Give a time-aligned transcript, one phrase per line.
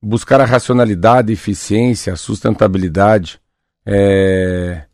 [0.01, 3.41] buscar a racionalidade, a eficiência, a sustentabilidade.
[3.85, 4.86] É...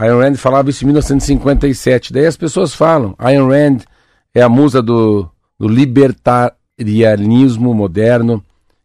[0.00, 2.10] Ayn Rand falava isso em 1957.
[2.10, 3.80] Daí as pessoas falam, Ayn Rand
[4.34, 5.28] é a musa do,
[5.58, 8.42] do libertarianismo moderno,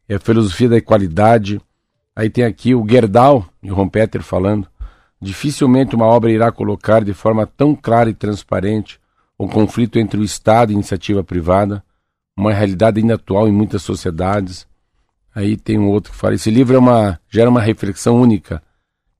[0.09, 1.61] é a filosofia da equalidade.
[2.13, 4.67] Aí tem aqui o Gerdau e o Rompeter falando.
[5.21, 8.99] Dificilmente uma obra irá colocar de forma tão clara e transparente
[9.37, 11.81] o conflito entre o Estado e a iniciativa privada,
[12.37, 14.67] uma realidade ainda atual em muitas sociedades.
[15.33, 18.61] Aí tem um outro que fala: esse livro é uma, gera uma reflexão única,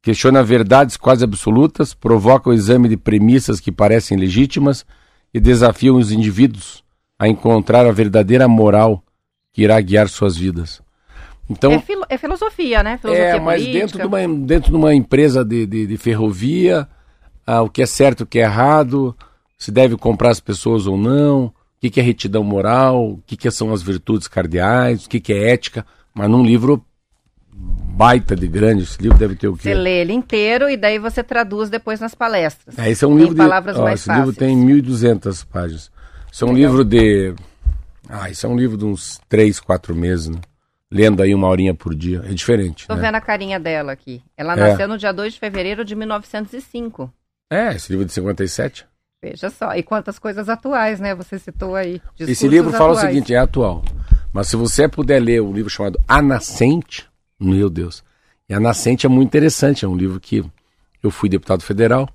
[0.06, 4.86] questiona verdades quase absolutas, provoca o exame de premissas que parecem legítimas
[5.34, 6.84] e desafiam os indivíduos
[7.18, 9.04] a encontrar a verdadeira moral
[9.52, 10.80] que irá guiar suas vidas.
[11.50, 13.00] Então, é, filo- é filosofia, né?
[13.00, 13.80] Filosofia é, mas política.
[13.80, 16.88] dentro de uma, dentro de uma empresa de, de, de ferrovia,
[17.44, 19.16] ah, o que é certo, o que é errado,
[19.58, 23.36] se deve comprar as pessoas ou não, o que, que é retidão moral, o que,
[23.36, 25.84] que são as virtudes cardeais, o que, que é ética,
[26.14, 26.86] mas num livro
[27.58, 29.64] baita de grande, esse livro deve ter o quê?
[29.70, 32.78] Você lê ele inteiro e daí você traduz depois nas palestras.
[32.78, 33.38] É, esse é um Em livro de.
[33.38, 34.38] palavras ó, mais esse livro fáceis.
[34.38, 35.92] tem 1.200 páginas.
[36.32, 37.34] Isso é um livro de.
[38.10, 40.40] Ah, isso é um livro de uns 3, 4 meses, né?
[40.92, 42.22] Lendo aí uma horinha por dia.
[42.26, 42.88] É diferente.
[42.88, 43.02] Tô né?
[43.02, 44.22] vendo a carinha dela aqui.
[44.38, 44.70] Ela É.
[44.70, 47.12] nasceu no dia 2 de fevereiro de 1905.
[47.52, 48.86] É, esse livro de 57.
[49.24, 49.74] Veja só.
[49.76, 51.16] E quantas coisas atuais, né?
[51.16, 52.00] Você citou aí.
[52.20, 53.10] Esse livro fala o atuais.
[53.10, 53.84] seguinte, é atual.
[54.32, 57.08] Mas se você puder ler o livro chamado A Nascente,
[57.40, 58.04] meu Deus.
[58.48, 60.44] E A Nascente é muito interessante, é um livro que
[61.02, 62.10] eu fui deputado federal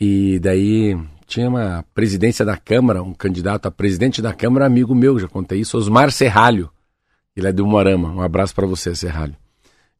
[0.00, 0.96] e daí
[1.26, 5.60] tinha uma presidência da Câmara, um candidato a presidente da Câmara, amigo meu, já contei
[5.60, 6.70] isso, Osmar Serralho.
[7.36, 8.08] Ele é de Umuarama.
[8.08, 9.36] Um abraço para você, Serralho.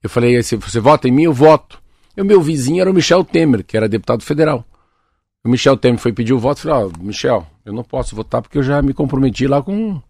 [0.02, 1.80] Eu falei, se você vota em mim, eu voto.
[2.16, 4.64] E o meu vizinho era o Michel Temer, que era deputado federal.
[5.44, 8.58] O Michel Temer foi pedir o voto falou, ó, Michel, eu não posso votar porque
[8.58, 10.02] eu já me comprometi lá com,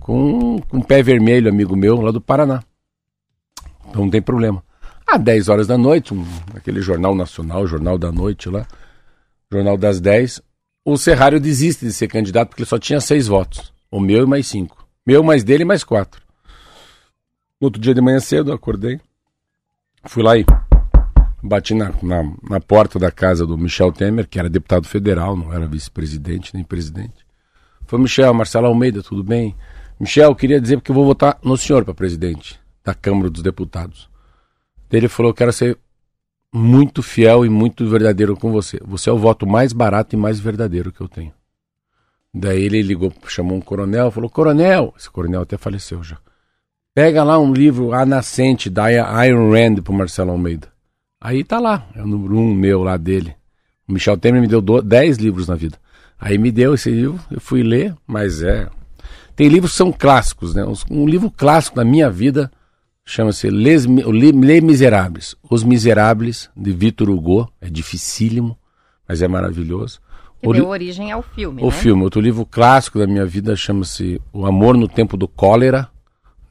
[0.00, 2.62] com, com um pé vermelho, amigo meu, lá do Paraná.
[3.88, 4.62] Então não tem problema.
[5.06, 8.66] Às 10 horas da noite, um, aquele jornal nacional, jornal da noite lá,
[9.50, 10.40] jornal das 10,
[10.84, 13.72] o Serrário desiste de ser candidato porque ele só tinha seis votos.
[13.90, 14.88] O meu e mais cinco.
[15.06, 16.22] Meu, mais dele, mais quatro.
[17.60, 19.00] No outro dia de manhã cedo, acordei.
[20.04, 20.46] Fui lá e
[21.42, 25.52] bati na, na, na porta da casa do Michel Temer, que era deputado federal, não
[25.52, 27.26] era vice-presidente nem presidente.
[27.86, 29.54] Falei, Michel, Marcelo Almeida, tudo bem?
[30.00, 34.08] Michel, queria dizer porque eu vou votar no senhor para presidente da Câmara dos Deputados.
[34.90, 35.78] Ele falou, eu quero ser
[36.52, 38.78] muito fiel e muito verdadeiro com você.
[38.84, 41.32] Você é o voto mais barato e mais verdadeiro que eu tenho.
[42.34, 46.18] Daí ele ligou, chamou um coronel, falou, coronel, esse coronel até faleceu já.
[46.94, 50.68] Pega lá um livro, A Nascente, da Ayn Rand pro Marcelo Almeida.
[51.20, 53.34] Aí tá lá, é o número um meu lá dele.
[53.88, 55.78] O Michel Temer me deu do- 10 livros na vida.
[56.18, 58.68] Aí me deu esse livro, eu fui ler, mas é.
[59.34, 60.64] Tem livros que são clássicos, né?
[60.90, 62.50] Um livro clássico da minha vida
[63.04, 65.36] chama-se Les, Les Miserables.
[65.50, 67.50] Os Miseráveis, de Victor Hugo.
[67.60, 68.58] É dificílimo,
[69.08, 70.00] mas é maravilhoso.
[70.40, 71.70] Que o deu origem ao filme, O né?
[71.70, 72.02] filme.
[72.02, 75.88] Outro livro clássico da minha vida chama-se O Amor no Tempo do Cólera,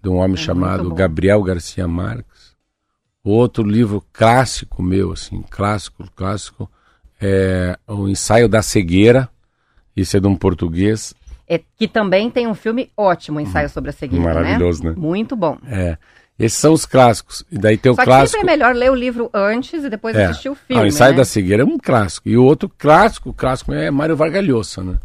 [0.01, 2.55] de um homem é chamado Gabriel Garcia Marques.
[3.23, 6.71] Outro livro clássico meu, assim, clássico, clássico,
[7.21, 9.29] é O Ensaio da Cegueira.
[9.95, 11.13] Isso é de um português.
[11.47, 14.91] É, que também tem um filme ótimo, o Ensaio sobre a Cegueira, Maravilhoso, né?
[14.91, 14.95] né?
[14.97, 15.57] Muito bom.
[15.67, 15.97] É.
[16.43, 17.43] Esses são os clássicos.
[17.51, 18.39] E daí tem o Só clássico.
[18.39, 20.25] sempre é melhor ler o livro antes e depois É.
[20.25, 20.81] assistir o filme.
[20.81, 21.17] Ah, o Ensaio né?
[21.17, 22.27] da Cegueira é um clássico.
[22.27, 24.99] E o outro clássico, o clássico é Mário Vargalhosa, né?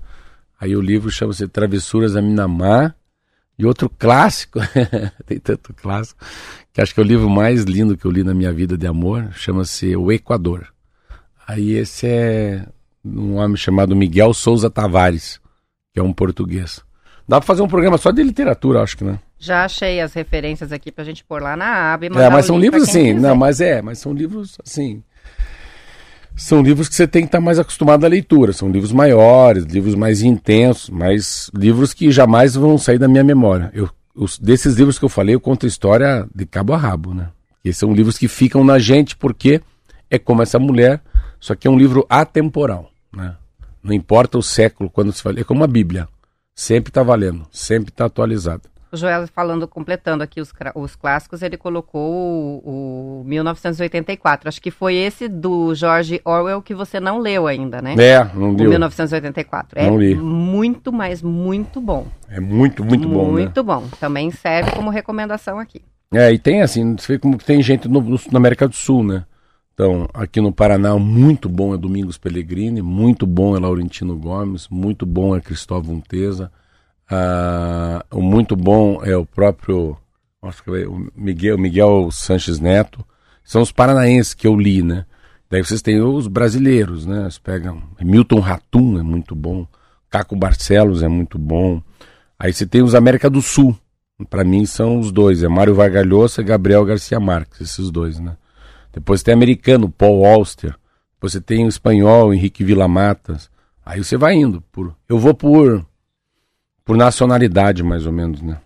[0.61, 2.95] Aí o livro chama-se Travessuras da Minamar.
[3.59, 4.61] E outro clássico,
[5.25, 6.23] tem tanto clássico,
[6.75, 8.87] que acho que é o livro mais lindo que eu li na minha vida de
[8.87, 10.67] amor, chama-se O Equador.
[11.49, 12.67] Aí esse é
[13.03, 15.41] um homem chamado Miguel Souza Tavares,
[15.95, 16.83] que é um português.
[17.27, 19.19] Dá pra fazer um programa só de literatura, acho que, né?
[19.39, 22.85] Já achei as referências aqui pra gente pôr lá na aba É, mas são livros
[22.85, 23.21] assim, quiser.
[23.21, 25.03] não, mas é, mas são livros assim.
[26.35, 28.53] São livros que você tem que estar mais acostumado à leitura.
[28.53, 33.71] São livros maiores, livros mais intensos, mas livros que jamais vão sair da minha memória.
[33.75, 37.15] Eu, os, desses livros que eu falei, eu conto a história de cabo a rabo,
[37.15, 37.29] né?
[37.65, 39.61] E são livros que ficam na gente porque
[40.11, 41.01] é como essa mulher,
[41.41, 43.35] só que é um livro atemporal, né?
[43.83, 46.09] Não importa o século quando se fala, é como a Bíblia.
[46.55, 48.63] Sempre está valendo, sempre está atualizado.
[48.93, 54.49] O Joel falando, completando aqui os, os clássicos, ele colocou o, o 1984.
[54.49, 57.95] Acho que foi esse do George Orwell que você não leu ainda, né?
[57.99, 58.69] É, não deu.
[58.71, 59.79] 1984.
[59.79, 60.15] É Não li.
[60.15, 62.07] muito, mas muito bom.
[62.29, 63.43] É muito, muito bom, né?
[63.43, 63.85] Muito bom.
[63.99, 65.83] Também serve como recomendação aqui.
[66.13, 69.03] É, e tem assim, você vê como tem gente no, no- na América do Sul,
[69.03, 69.25] né?
[69.75, 75.05] Então, aqui no Paraná, muito bom é Domingos Pellegrini, muito bom é Laurentino Gomes, muito
[75.05, 76.51] bom é Cristóvão Teza,
[77.11, 79.97] ah, o muito bom é o próprio
[80.43, 83.05] é o Miguel, Miguel Sanches Neto.
[83.45, 85.07] São os paranaenses que eu li, né?
[85.49, 87.21] Daí vocês têm os brasileiros, né?
[87.23, 89.67] Vocês pegam Milton Ratum é muito bom,
[90.11, 91.81] Caco Barcelos é muito bom.
[92.39, 93.77] Aí você tem os América do Sul,
[94.29, 98.37] para mim são os dois, é Mário Vargalhosa e Gabriel Garcia Marques, esses dois, né?
[98.93, 100.75] Depois tem americano, Paul Auster.
[101.21, 103.51] Você tem o espanhol, Henrique Villamatas.
[103.85, 105.87] Aí você vai indo por, eu vou por
[106.87, 108.59] por nacionalidade mais ou menos, né?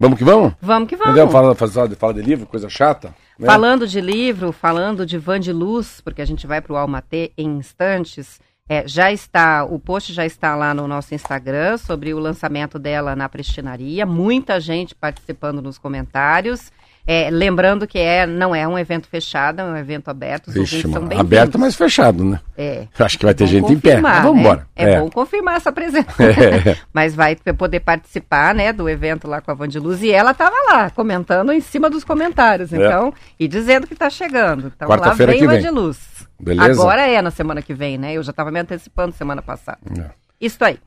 [0.00, 0.54] Vamos que vamos?
[0.62, 1.12] Vamos que vamos.
[1.12, 1.30] Entendeu?
[1.30, 3.14] Fala, fala, fala de livro, coisa chata.
[3.38, 3.46] né?
[3.46, 7.32] Falando de livro, falando de Van de Luz, porque a gente vai para o Almatê
[7.36, 12.18] em instantes, é, já está, o post já está lá no nosso Instagram sobre o
[12.18, 16.72] lançamento dela na prestinaria, muita gente participando nos comentários.
[17.06, 20.48] É, lembrando que é, não é um evento fechado, é um evento aberto.
[20.48, 22.40] Os Vixe, mano, bem aberto, mas fechado, né?
[22.56, 22.86] É.
[22.98, 24.00] Acho que vai ter gente em pé.
[24.00, 24.40] Mas vamos né?
[24.42, 24.66] embora.
[24.76, 26.10] É, bom confirmar essa presença.
[26.20, 26.76] É.
[26.92, 30.02] Mas vai poder participar, né, do evento lá com a Vandiluz.
[30.02, 32.76] E ela estava lá, comentando em cima dos comentários, É.
[32.76, 34.72] então, e dizendo que está chegando.
[34.74, 35.56] Então lá Quarta-feira vem que vem.
[35.60, 35.98] Vandiluz.
[36.38, 36.80] Beleza?
[36.80, 38.12] Agora é na semana que vem, né?
[38.14, 39.78] Eu já estava me antecipando semana passada.
[39.98, 40.10] É.
[40.40, 40.78] Isso aí.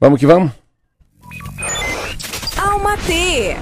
[0.00, 0.50] Vamos que vamos?
[2.56, 3.56] Alma T.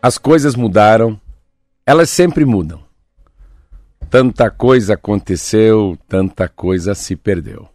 [0.00, 1.20] As coisas mudaram,
[1.84, 2.80] elas sempre mudam.
[4.08, 7.68] Tanta coisa aconteceu, tanta coisa se perdeu.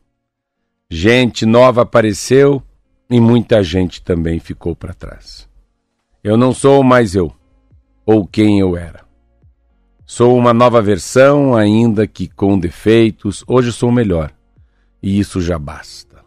[0.90, 2.64] Gente nova apareceu
[3.10, 5.50] e muita gente também ficou para trás.
[6.24, 7.30] Eu não sou mais eu,
[8.06, 9.04] ou quem eu era.
[10.06, 14.32] Sou uma nova versão, ainda que com defeitos, hoje sou melhor,
[15.02, 16.24] e isso já basta.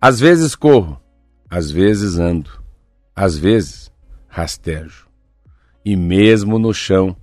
[0.00, 0.98] Às vezes corro,
[1.50, 2.50] às vezes ando,
[3.14, 3.91] às vezes
[4.32, 5.06] rastejo.
[5.84, 7.14] E mesmo no chão,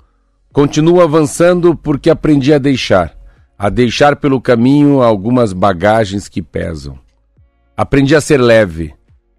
[0.53, 3.17] continuo avançando porque aprendi a deixar,
[3.57, 6.99] a deixar pelo caminho algumas bagagens que pesam.
[7.75, 8.93] Aprendi a ser leve,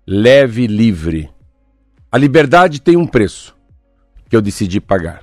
[0.04, 1.30] leve e livre.
[2.10, 3.56] A liberdade tem um preço
[4.28, 5.22] que eu decidi pagar.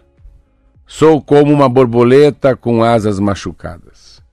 [0.85, 4.23] Sou como uma borboleta com asas machucadas,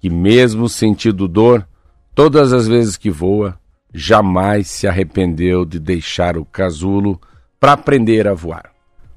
[0.00, 1.64] que mesmo sentindo dor,
[2.12, 3.56] todas as vezes que voa,
[3.94, 7.20] jamais se arrependeu de deixar o casulo
[7.62, 8.72] para aprender a voar.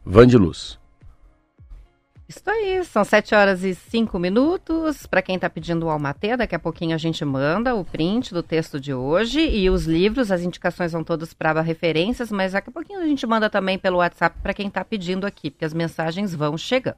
[0.06, 0.78] Van de Luz.
[2.30, 5.08] Isso aí, são 7 horas e 5 minutos.
[5.08, 8.44] Para quem está pedindo o Almatê, daqui a pouquinho a gente manda o print do
[8.44, 12.72] texto de hoje e os livros, as indicações são todas para referências, mas daqui a
[12.72, 16.36] pouquinho a gente manda também pelo WhatsApp para quem está pedindo aqui, porque as mensagens
[16.36, 16.98] vão chegando.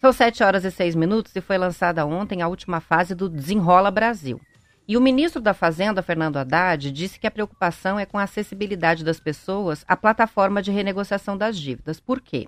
[0.00, 3.90] São 7 horas e 6 minutos e foi lançada ontem a última fase do Desenrola
[3.90, 4.40] Brasil.
[4.86, 9.02] E o ministro da Fazenda, Fernando Haddad, disse que a preocupação é com a acessibilidade
[9.02, 11.98] das pessoas à plataforma de renegociação das dívidas.
[11.98, 12.46] Por quê?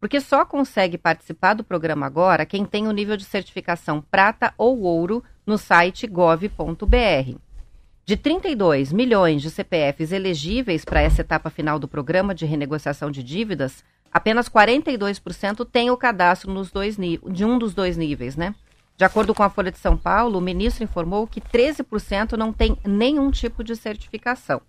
[0.00, 4.80] Porque só consegue participar do programa agora quem tem o nível de certificação prata ou
[4.80, 7.38] ouro no site gov.br.
[8.04, 13.22] De 32 milhões de CPFs elegíveis para essa etapa final do programa de renegociação de
[13.22, 18.56] dívidas, apenas 42% têm o cadastro nos dois de um dos dois níveis, né?
[18.96, 22.78] De acordo com a Folha de São Paulo, o ministro informou que 13% não tem
[22.82, 24.62] nenhum tipo de certificação.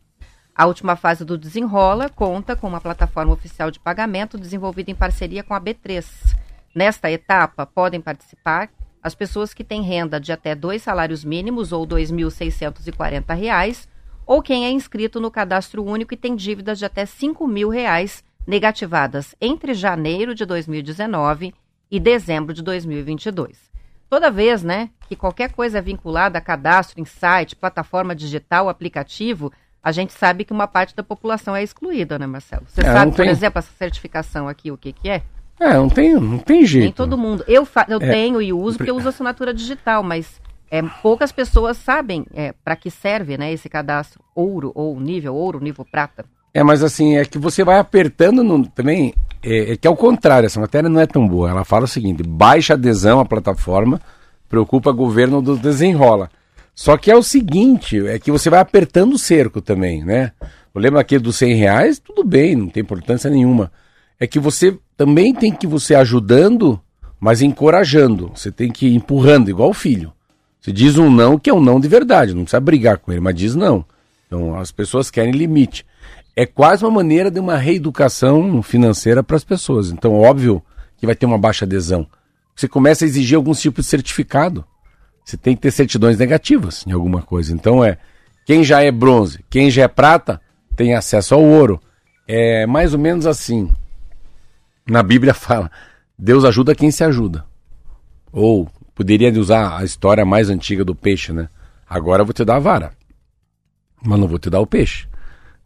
[0.54, 5.44] A última fase do Desenrola conta com uma plataforma oficial de pagamento desenvolvida em parceria
[5.44, 6.36] com a B3.
[6.76, 8.70] Nesta etapa, podem participar
[9.02, 13.88] as pessoas que têm renda de até dois salários mínimos ou R$ 2.640,
[14.26, 18.26] ou quem é inscrito no cadastro único e tem dívidas de até 5 mil reais
[18.46, 21.54] negativadas entre janeiro de 2019
[21.90, 23.77] e dezembro de 2022.
[24.10, 29.52] Toda vez, né, que qualquer coisa é vinculada a cadastro em site, plataforma digital, aplicativo,
[29.84, 32.64] a gente sabe que uma parte da população é excluída, né, Marcelo?
[32.68, 33.30] Você é, sabe, por tem...
[33.30, 35.22] exemplo, essa certificação aqui, o que, que é?
[35.60, 36.84] É, não tem, não tem jeito.
[36.84, 37.44] Nem todo mundo.
[37.48, 37.86] Eu, fa...
[37.90, 38.12] eu é...
[38.12, 42.76] tenho e uso porque eu uso assinatura digital, mas é, poucas pessoas sabem é, para
[42.76, 46.26] que serve né, esse cadastro ouro ou nível ouro, nível prata.
[46.54, 49.14] É, mas assim, é que você vai apertando no, também.
[49.44, 51.50] É, é, que é o contrário, essa matéria não é tão boa.
[51.50, 54.02] Ela fala o seguinte: baixa adesão à plataforma,
[54.50, 56.30] preocupa governo do desenrola.
[56.74, 60.32] Só que é o seguinte, é que você vai apertando o cerco também, né?
[60.74, 63.72] Eu lembro aqui dos 100 reais, tudo bem, não tem importância nenhuma.
[64.20, 66.80] É que você também tem que você ajudando,
[67.20, 68.32] mas encorajando.
[68.36, 70.14] Você tem que ir empurrando, igual o filho.
[70.62, 73.22] Você diz um não que é um não de verdade, não precisa brigar com ele,
[73.22, 73.84] mas diz não.
[74.28, 75.84] Então as pessoas querem limite
[76.38, 79.90] é quase uma maneira de uma reeducação financeira para as pessoas.
[79.90, 80.64] Então, óbvio
[80.96, 82.06] que vai ter uma baixa adesão.
[82.56, 84.64] Você começa a exigir algum tipo de certificado.
[85.26, 87.52] Você tem que ter certidões negativas em alguma coisa.
[87.52, 87.98] Então, é
[88.46, 90.40] quem já é bronze, quem já é prata,
[90.76, 91.82] tem acesso ao ouro.
[92.28, 93.74] É mais ou menos assim.
[94.88, 95.72] Na Bíblia fala:
[96.20, 97.46] Deus ajuda quem se ajuda.
[98.32, 101.50] Ou poderia usar a história mais antiga do peixe, né?
[101.90, 102.92] Agora eu vou te dar a vara,
[104.06, 105.08] mas não vou te dar o peixe.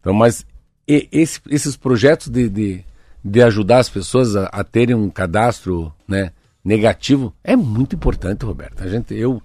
[0.00, 0.46] Então, mas
[0.86, 2.84] e esse, esses projetos de, de,
[3.24, 6.32] de, ajudar as pessoas a, a, terem um cadastro né,
[6.64, 8.82] negativo é muito importante, Roberto.
[8.82, 9.40] A gente, eu,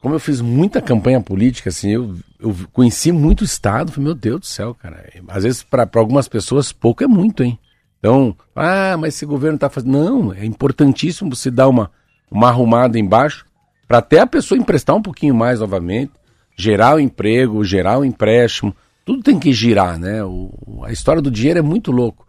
[0.00, 4.14] como eu fiz muita campanha política, assim, eu, eu conheci muito o Estado, falei, meu
[4.14, 5.04] Deus do céu, cara.
[5.28, 7.58] Às vezes, para algumas pessoas, pouco é muito, hein?
[7.98, 9.92] Então, ah, mas esse governo está fazendo.
[9.92, 11.90] Não, é importantíssimo você dar uma,
[12.30, 13.44] uma arrumada embaixo
[13.88, 16.12] para até a pessoa emprestar um pouquinho mais novamente,
[16.56, 18.74] gerar o emprego, gerar o empréstimo
[19.06, 20.24] tudo tem que girar, né?
[20.24, 22.26] O, a história do dinheiro é muito louco.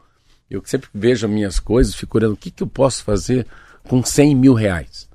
[0.47, 3.47] Eu sempre vejo as minhas coisas, fico olhando o que, que eu posso fazer
[3.89, 5.09] com 100 mil reais.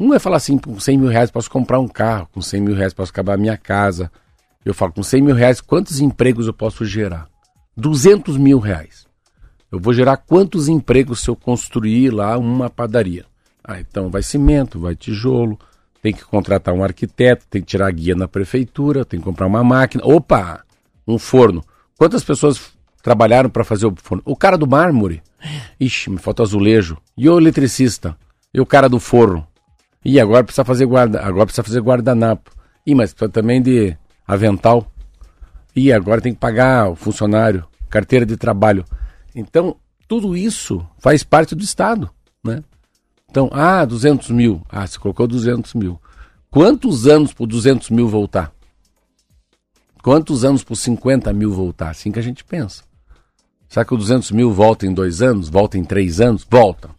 [0.00, 2.74] Um é falar assim, com 100 mil reais posso comprar um carro, com 100 mil
[2.74, 4.10] reais posso acabar a minha casa.
[4.64, 7.28] Eu falo, com 100 mil reais, quantos empregos eu posso gerar?
[7.76, 9.06] 200 mil reais.
[9.70, 13.26] Eu vou gerar quantos empregos se eu construir lá uma padaria?
[13.62, 15.58] Ah, então vai cimento, vai tijolo,
[16.00, 19.62] tem que contratar um arquiteto, tem que tirar guia na prefeitura, tem que comprar uma
[19.62, 20.02] máquina.
[20.06, 20.64] Opa!
[21.06, 21.62] Um forno.
[21.98, 24.22] Quantas pessoas trabalharam para fazer o forno?
[24.24, 25.22] O cara do mármore.
[25.78, 26.96] Ixi, me falta azulejo.
[27.16, 28.16] E o eletricista?
[28.52, 29.46] E o cara do forno?
[30.04, 32.50] E agora precisa fazer guarda, agora precisa fazer guardanapo.
[32.86, 34.86] E mas também de avental.
[35.74, 38.84] E agora tem que pagar o funcionário, carteira de trabalho.
[39.34, 42.10] Então, tudo isso faz parte do Estado,
[42.44, 42.62] né?
[43.30, 44.60] Então, ah, 200 mil.
[44.68, 45.98] Ah, você colocou 200 mil.
[46.50, 48.52] Quantos anos por 200 mil voltar?
[50.02, 51.90] Quantos anos por 50 mil voltar?
[51.90, 52.82] Assim que a gente pensa.
[53.68, 55.48] Será que o 200 mil volta em dois anos?
[55.48, 56.44] Volta em três anos?
[56.50, 56.90] Volta.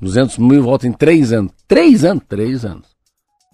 [0.00, 1.52] 200 mil volta em três anos.
[1.68, 2.24] Três anos?
[2.26, 2.86] Três anos.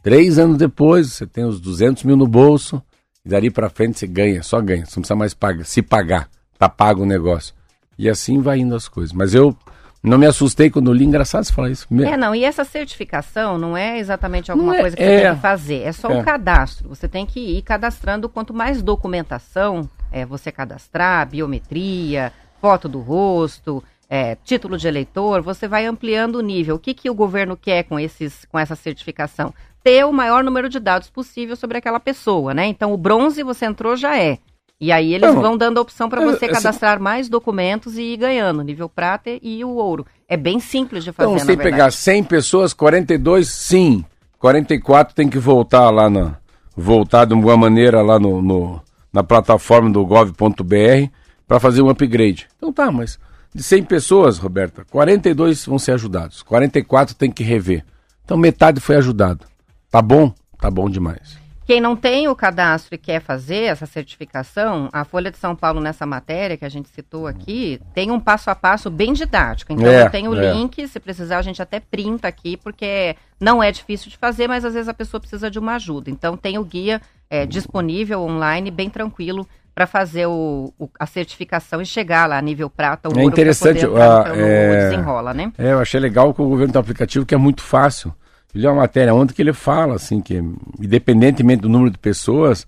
[0.02, 2.80] Três anos depois, você tem os 200 mil no bolso.
[3.24, 4.86] E dali para frente você ganha, só ganha.
[4.86, 6.30] Você não precisa mais pagar, se pagar.
[6.56, 7.52] Tá pago o negócio.
[7.98, 9.12] E assim vai indo as coisas.
[9.12, 9.56] Mas eu
[10.06, 11.86] não me assustei quando li, engraçado você falar isso.
[12.02, 15.34] É, não, e essa certificação não é exatamente alguma é, coisa que é, você tem
[15.34, 16.14] que fazer, é só é.
[16.16, 16.88] um cadastro.
[16.88, 23.82] Você tem que ir cadastrando quanto mais documentação é, você cadastrar, biometria, foto do rosto,
[24.08, 26.76] é, título de eleitor, você vai ampliando o nível.
[26.76, 29.52] O que, que o governo quer com, esses, com essa certificação?
[29.82, 32.66] Ter o maior número de dados possível sobre aquela pessoa, né?
[32.66, 34.38] Então, o bronze você entrou já é.
[34.78, 38.18] E aí eles não, vão dando a opção para você cadastrar mais documentos e ir
[38.18, 40.06] ganhando, nível prata e o ouro.
[40.28, 44.04] É bem simples de fazer, Então, se pegar 100 pessoas, 42 sim,
[44.38, 46.36] 44 tem que voltar lá na
[46.76, 51.10] voltar de uma maneira lá no, no na plataforma do gov.br
[51.48, 52.46] para fazer um upgrade.
[52.58, 53.18] Então tá, mas
[53.54, 57.82] de 100 pessoas, Roberta, 42 vão ser ajudados, 44 tem que rever.
[58.24, 59.46] Então metade foi ajudado.
[59.90, 60.34] Tá bom?
[60.60, 61.45] Tá bom demais.
[61.66, 65.80] Quem não tem o cadastro e quer fazer essa certificação, a Folha de São Paulo,
[65.80, 69.72] nessa matéria que a gente citou aqui, tem um passo a passo bem didático.
[69.72, 70.52] Então, É, eu tenho o é.
[70.52, 74.64] link, se precisar, a gente até printa aqui, porque não é difícil de fazer, mas
[74.64, 76.08] às vezes a pessoa precisa de uma ajuda.
[76.08, 79.44] Então, tem o guia é, disponível online, bem tranquilo,
[79.74, 83.08] para fazer o, o- a certificação e chegar lá a nível prata.
[83.08, 85.52] ou É ouro, interessante, poder ah, pelo é- desenrola, né?
[85.58, 88.14] É, eu achei legal que o governo tem um aplicativo que é muito fácil.
[88.56, 90.42] Ele é uma matéria ontem que ele fala, assim, que
[90.80, 92.66] independentemente do número de pessoas,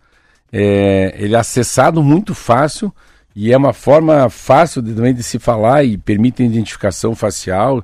[0.53, 2.95] é, ele é acessado muito fácil
[3.35, 7.83] e é uma forma fácil de, também de se falar e permite identificação facial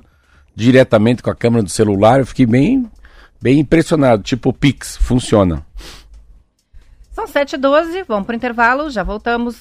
[0.55, 2.19] diretamente com a câmera do celular.
[2.19, 2.87] Eu fiquei bem,
[3.41, 4.21] bem impressionado.
[4.21, 5.65] Tipo, o Pix, funciona.
[7.11, 9.55] São 7h12, vamos para o intervalo, já voltamos.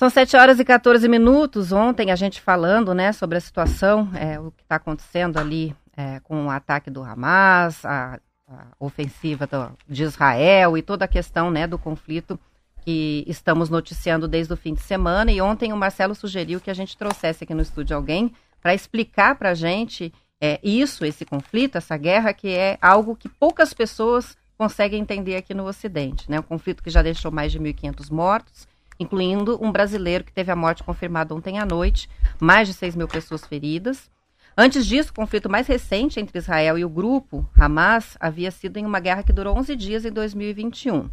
[0.00, 1.72] São 7 horas e 14 minutos.
[1.72, 6.20] Ontem a gente falando né, sobre a situação, é, o que está acontecendo ali é,
[6.20, 11.50] com o ataque do Hamas, a, a ofensiva do- de Israel e toda a questão
[11.50, 12.40] né, do conflito
[12.82, 15.30] que estamos noticiando desde o fim de semana.
[15.30, 19.34] E ontem o Marcelo sugeriu que a gente trouxesse aqui no estúdio alguém para explicar
[19.34, 24.34] para a gente é, isso, esse conflito, essa guerra, que é algo que poucas pessoas
[24.56, 26.30] conseguem entender aqui no Ocidente.
[26.30, 26.40] Né?
[26.40, 28.69] Um conflito que já deixou mais de 1.500 mortos,
[29.00, 33.08] incluindo um brasileiro que teve a morte confirmada ontem à noite, mais de 6 mil
[33.08, 34.10] pessoas feridas.
[34.56, 38.84] Antes disso, o conflito mais recente entre Israel e o grupo Hamas havia sido em
[38.84, 41.08] uma guerra que durou 11 dias em 2021.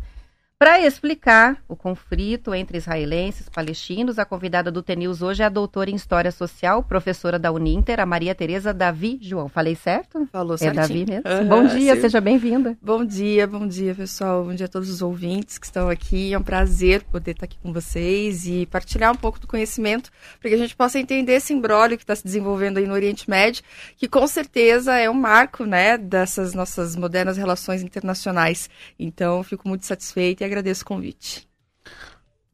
[0.59, 5.49] Para explicar o conflito entre israelenses e palestinos, a convidada do TNews hoje é a
[5.49, 9.47] doutora em História Social, professora da Uninter, a Maria Tereza Davi João.
[9.47, 10.27] Falei certo?
[10.31, 10.81] Falou É certinho.
[10.81, 11.27] Davi mesmo?
[11.27, 12.01] Aham, Bom dia, sim.
[12.01, 12.75] seja bem-vinda.
[12.81, 14.45] Bom dia, bom dia, pessoal.
[14.45, 16.33] Bom dia a todos os ouvintes que estão aqui.
[16.33, 20.09] É um prazer poder estar aqui com vocês e partilhar um pouco do conhecimento
[20.39, 23.29] para que a gente possa entender esse imbróglio que está se desenvolvendo aí no Oriente
[23.29, 23.61] Médio,
[23.95, 28.67] que com certeza é um marco, né, dessas nossas modernas relações internacionais.
[28.97, 31.47] Então, fico muito satisfeita e agradeço o convite.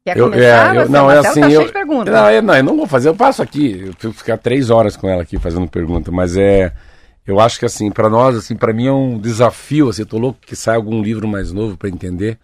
[0.04, 0.76] Quer Eu- começar?
[0.76, 2.14] é, eu- não, é Marcelo assim, tá cheio eu- de perguntas.
[2.14, 4.96] Não, eu, não, eu não vou fazer, eu passo aqui, eu fico ficar três horas
[4.96, 6.72] com ela aqui fazendo pergunta, mas é,
[7.26, 10.18] eu acho que assim, para nós, assim, para mim é um desafio, assim, eu tô
[10.18, 12.38] louco que saia algum livro mais novo para entender,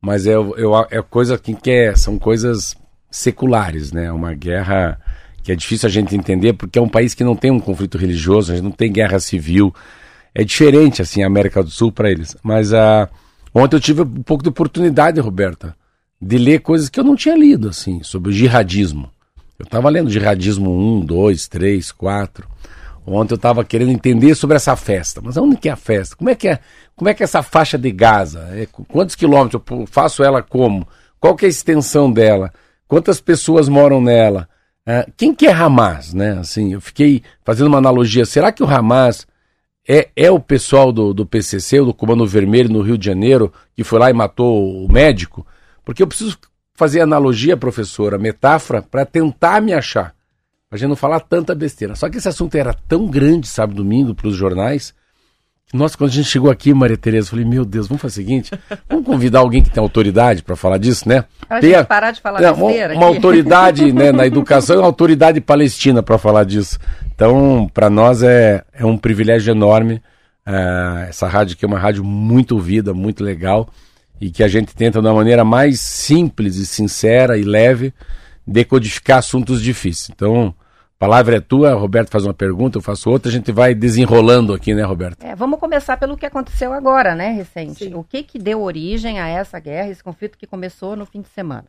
[0.00, 0.52] mas é, eu,
[0.90, 2.76] é coisa que, que é, são coisas
[3.10, 5.00] seculares, né, uma guerra
[5.42, 7.96] que é difícil a gente entender, porque é um país que não tem um conflito
[7.96, 9.74] religioso, a gente não tem guerra civil,
[10.34, 13.08] é diferente, assim, a América do Sul para eles, mas ah,
[13.54, 15.74] ontem eu tive um pouco de oportunidade, Roberta,
[16.20, 19.10] de ler coisas que eu não tinha lido, assim, sobre o jihadismo.
[19.58, 22.48] Eu estava lendo jihadismo 1, 2, 3, 4.
[23.06, 25.20] Ontem eu estava querendo entender sobre essa festa.
[25.22, 26.16] Mas onde que é a festa?
[26.16, 26.58] Como é que é,
[26.94, 28.48] como é, que é essa faixa de Gaza?
[28.52, 30.86] É, qu- quantos quilômetros eu faço ela como?
[31.18, 32.52] Qual que é a extensão dela?
[32.86, 34.48] Quantas pessoas moram nela?
[34.86, 36.38] Ah, quem que é Hamas, né?
[36.38, 38.24] Assim, eu fiquei fazendo uma analogia.
[38.24, 39.26] Será que o Hamas
[39.92, 43.82] é, é o pessoal do, do PCC, do Comando Vermelho no Rio de Janeiro, que
[43.82, 45.44] foi lá e matou o médico?
[45.84, 46.38] Porque eu preciso
[46.76, 50.14] fazer analogia, professora, metáfora, para tentar me achar.
[50.68, 51.96] Pra gente não falar tanta besteira.
[51.96, 54.94] Só que esse assunto era tão grande, sabe, domingo, para os jornais,
[55.72, 58.24] nossa, quando a gente chegou aqui, Maria Tereza, eu falei, meu Deus, vamos fazer o
[58.24, 58.50] seguinte,
[58.88, 61.24] vamos convidar alguém que tem autoridade para falar disso, né?
[61.48, 63.16] Tem gente a- parar de falar uma, besteira uma aqui.
[63.16, 66.78] autoridade né, na educação e uma autoridade palestina para falar disso.
[67.14, 70.02] Então, para nós é, é um privilégio enorme.
[70.44, 73.68] ah, essa rádio aqui é uma rádio muito ouvida, muito legal,
[74.20, 77.92] e que a gente tenta, de uma maneira mais simples e sincera e leve,
[78.46, 80.10] decodificar assuntos difíceis.
[80.14, 80.54] Então, a
[81.00, 84.74] palavra é tua, Roberto faz uma pergunta, eu faço outra, a gente vai desenrolando aqui,
[84.74, 85.24] né, Roberto?
[85.24, 87.84] É, vamos começar pelo que aconteceu agora, né, recente.
[87.84, 87.94] Sim.
[87.94, 91.30] O que que deu origem a essa guerra, esse conflito que começou no fim de
[91.30, 91.64] semana?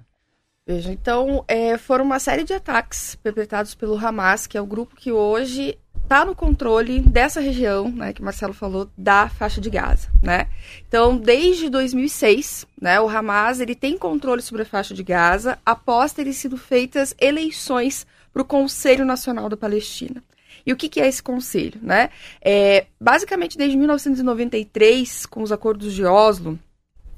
[0.68, 4.98] Veja, então, é, foram uma série de ataques perpetrados pelo Hamas, que é o grupo
[4.98, 9.70] que hoje está no controle dessa região, né, que o Marcelo falou, da faixa de
[9.70, 10.48] Gaza, né?
[10.86, 16.12] Então, desde 2006, né, o Hamas ele tem controle sobre a faixa de Gaza após
[16.12, 20.24] terem sido feitas eleições para o Conselho Nacional da Palestina.
[20.66, 22.10] E o que, que é esse conselho, né?
[22.42, 26.60] É, basicamente, desde 1993, com os acordos de Oslo,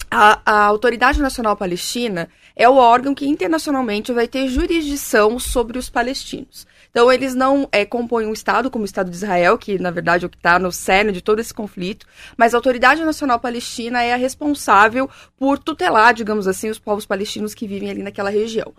[0.09, 5.89] a, a Autoridade Nacional Palestina é o órgão que internacionalmente vai ter jurisdição sobre os
[5.89, 6.67] palestinos.
[6.91, 10.23] Então, eles não é, compõem um Estado como o Estado de Israel, que na verdade
[10.23, 12.05] é o que está no cerne de todo esse conflito,
[12.37, 17.55] mas a Autoridade Nacional Palestina é a responsável por tutelar, digamos assim, os povos palestinos
[17.55, 18.71] que vivem ali naquela região.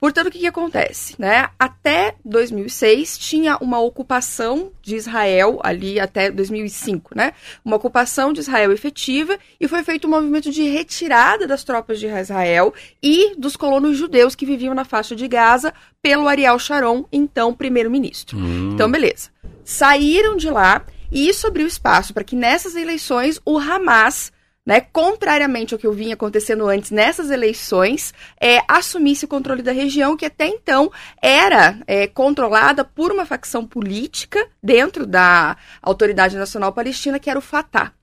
[0.00, 1.14] Portanto, o que, que acontece?
[1.18, 1.48] Né?
[1.58, 7.32] Até 2006 tinha uma ocupação de Israel ali até 2005, né?
[7.64, 12.06] Uma ocupação de Israel efetiva e foi feito um movimento de retirada das tropas de
[12.06, 17.52] Israel e dos colonos judeus que viviam na faixa de Gaza pelo Ariel Sharon, então
[17.52, 18.38] primeiro-ministro.
[18.38, 18.70] Hum.
[18.74, 19.30] Então, beleza.
[19.64, 24.30] Saíram de lá e isso abriu espaço para que nessas eleições o Hamas
[24.68, 29.72] né, contrariamente ao que eu vinha acontecendo antes nessas eleições, é, assumisse o controle da
[29.72, 36.70] região, que até então era é, controlada por uma facção política dentro da Autoridade Nacional
[36.70, 37.94] Palestina, que era o Fatah.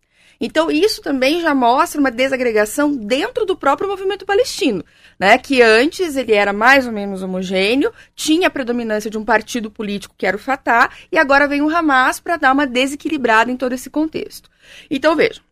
[0.42, 4.84] Então, isso também já mostra uma desagregação dentro do próprio movimento palestino,
[5.20, 5.38] né?
[5.38, 10.16] Que antes ele era mais ou menos homogêneo, tinha a predominância de um partido político
[10.18, 13.74] que era o Fatah, e agora vem o Hamas para dar uma desequilibrada em todo
[13.74, 14.50] esse contexto.
[14.90, 15.44] Então, vejam,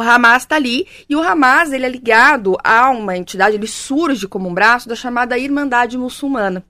[0.00, 4.26] o Hamas está ali e o Hamas ele é ligado a uma entidade, ele surge
[4.26, 6.64] como um braço da chamada Irmandade Muçulmana.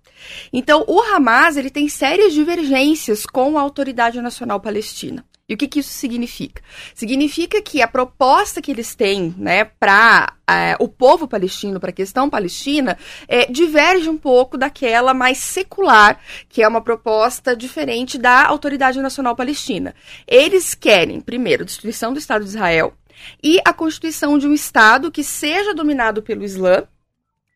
[0.52, 5.24] Então, o Hamas ele tem sérias divergências com a Autoridade Nacional Palestina.
[5.50, 6.62] E o que, que isso significa?
[6.94, 11.92] Significa que a proposta que eles têm né, para é, o povo palestino, para a
[11.92, 18.46] questão palestina, é, diverge um pouco daquela mais secular, que é uma proposta diferente da
[18.46, 19.92] Autoridade Nacional Palestina.
[20.24, 22.94] Eles querem, primeiro, destruição do Estado de Israel,
[23.42, 26.86] e a constituição de um Estado que seja dominado pelo Islã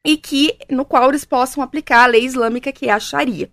[0.05, 3.49] e que no qual eles possam aplicar a lei islâmica que é a Sharia.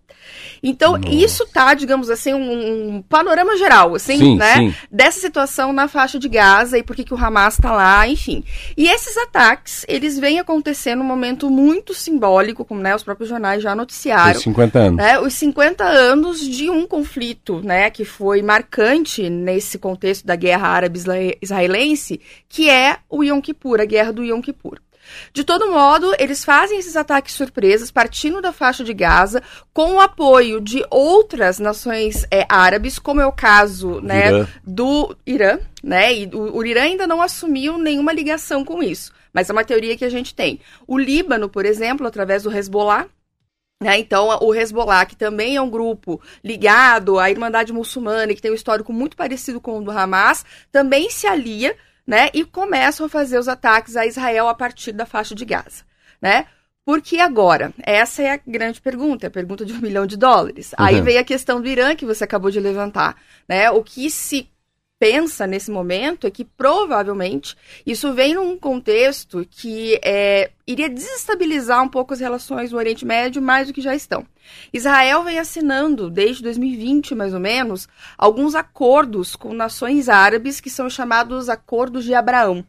[0.62, 1.10] Então, Nossa.
[1.10, 4.56] isso tá, digamos assim, um, um panorama geral, assim, sim, né?
[4.56, 4.76] Sim.
[4.92, 8.44] Dessa situação na faixa de Gaza e por que, que o Hamas tá lá, enfim.
[8.78, 13.64] E esses ataques, eles vêm acontecendo num momento muito simbólico, como né, os próprios jornais
[13.64, 14.38] já noticiaram.
[14.38, 14.98] Os 50 anos.
[14.98, 20.68] Né, os 50 anos de um conflito, né, que foi marcante nesse contexto da guerra
[20.68, 24.80] árabe-israelense, que é o Yom Kippur, a guerra do Yom Kippur.
[25.34, 29.42] De todo modo, eles fazem esses ataques surpresas partindo da faixa de Gaza
[29.74, 34.48] com o apoio de outras nações é, árabes, como é o caso né, Irã.
[34.64, 36.14] do Irã, né?
[36.14, 39.98] E o, o Irã ainda não assumiu nenhuma ligação com isso, mas é uma teoria
[39.98, 40.60] que a gente tem.
[40.88, 43.08] O Líbano, por exemplo, através do Hezbollah,
[43.82, 43.98] né?
[43.98, 48.52] Então, o Hezbollah, que também é um grupo ligado à Irmandade Muçulmana e que tem
[48.52, 52.30] um histórico muito parecido com o do Hamas, também se alia né?
[52.34, 55.84] E começam a fazer os ataques a Israel a partir da faixa de Gaza,
[56.22, 56.46] né?
[56.84, 57.72] Por que agora?
[57.84, 60.72] Essa é a grande pergunta, é a pergunta de um milhão de dólares.
[60.72, 60.86] Uhum.
[60.86, 63.16] Aí vem a questão do Irã que você acabou de levantar,
[63.48, 63.70] né?
[63.72, 64.51] O que se
[65.02, 71.90] pensa nesse momento é que provavelmente isso vem num contexto que é, iria desestabilizar um
[71.90, 74.24] pouco as relações no Oriente Médio mais do que já estão.
[74.72, 80.88] Israel vem assinando, desde 2020 mais ou menos, alguns acordos com nações árabes que são
[80.88, 82.64] chamados Acordos de Abraão.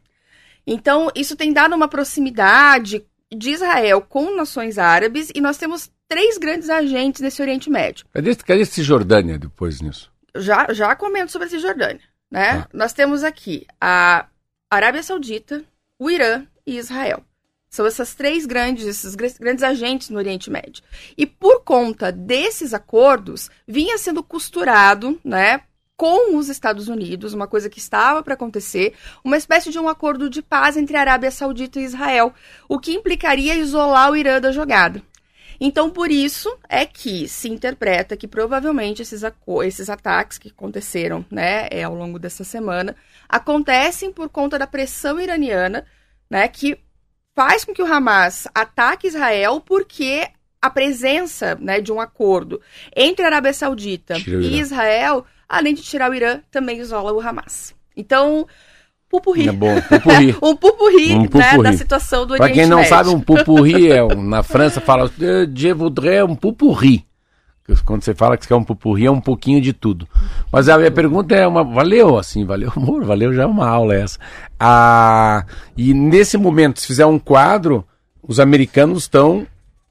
[0.66, 6.38] Então, isso tem dado uma proximidade de Israel com nações árabes e nós temos três
[6.38, 8.06] grandes agentes nesse Oriente Médio.
[8.10, 10.10] Cadê, cadê Cisjordânia depois nisso?
[10.34, 12.64] Já, já comento sobre a Cisjordânia né?
[12.64, 12.68] Ah.
[12.72, 14.26] Nós temos aqui a
[14.70, 15.62] Arábia Saudita,
[15.98, 17.22] o Irã e Israel.
[17.68, 20.82] São essas três grandes, esses grandes agentes no Oriente Médio.
[21.16, 25.62] E por conta desses acordos, vinha sendo costurado, né,
[25.94, 30.28] com os Estados Unidos, uma coisa que estava para acontecer, uma espécie de um acordo
[30.28, 32.34] de paz entre a Arábia Saudita e Israel,
[32.68, 35.02] o que implicaria isolar o Irã da jogada.
[35.64, 39.22] Então, por isso é que se interpreta que provavelmente esses,
[39.64, 42.96] esses ataques que aconteceram né, é, ao longo dessa semana
[43.28, 45.86] acontecem por conta da pressão iraniana,
[46.28, 46.76] né, que
[47.32, 50.28] faz com que o Hamas ataque Israel porque
[50.60, 52.60] a presença né, de um acordo
[52.96, 57.72] entre a Arábia Saudita e Israel, além de tirar o Irã, também isola o Hamas.
[57.96, 58.48] Então,
[59.12, 59.48] pupurri.
[59.48, 60.36] É bom, pupurri.
[60.42, 61.58] um pupurri, um pupurri.
[61.58, 62.88] Né, da situação do Oriente Para quem não Médio.
[62.88, 65.10] sabe, um pupurri é, um, na França fala,
[65.54, 67.04] je voudrais um pupurri.
[67.84, 70.06] Quando você fala que quer um pupurri, é um pouquinho de tudo.
[70.50, 71.62] Mas a minha pergunta é uma.
[71.62, 74.18] Valeu, assim, valeu, amor, valeu, já é uma aula essa.
[74.58, 75.46] Ah,
[75.76, 77.86] e nesse momento, se fizer um quadro,
[78.20, 79.46] os americanos estão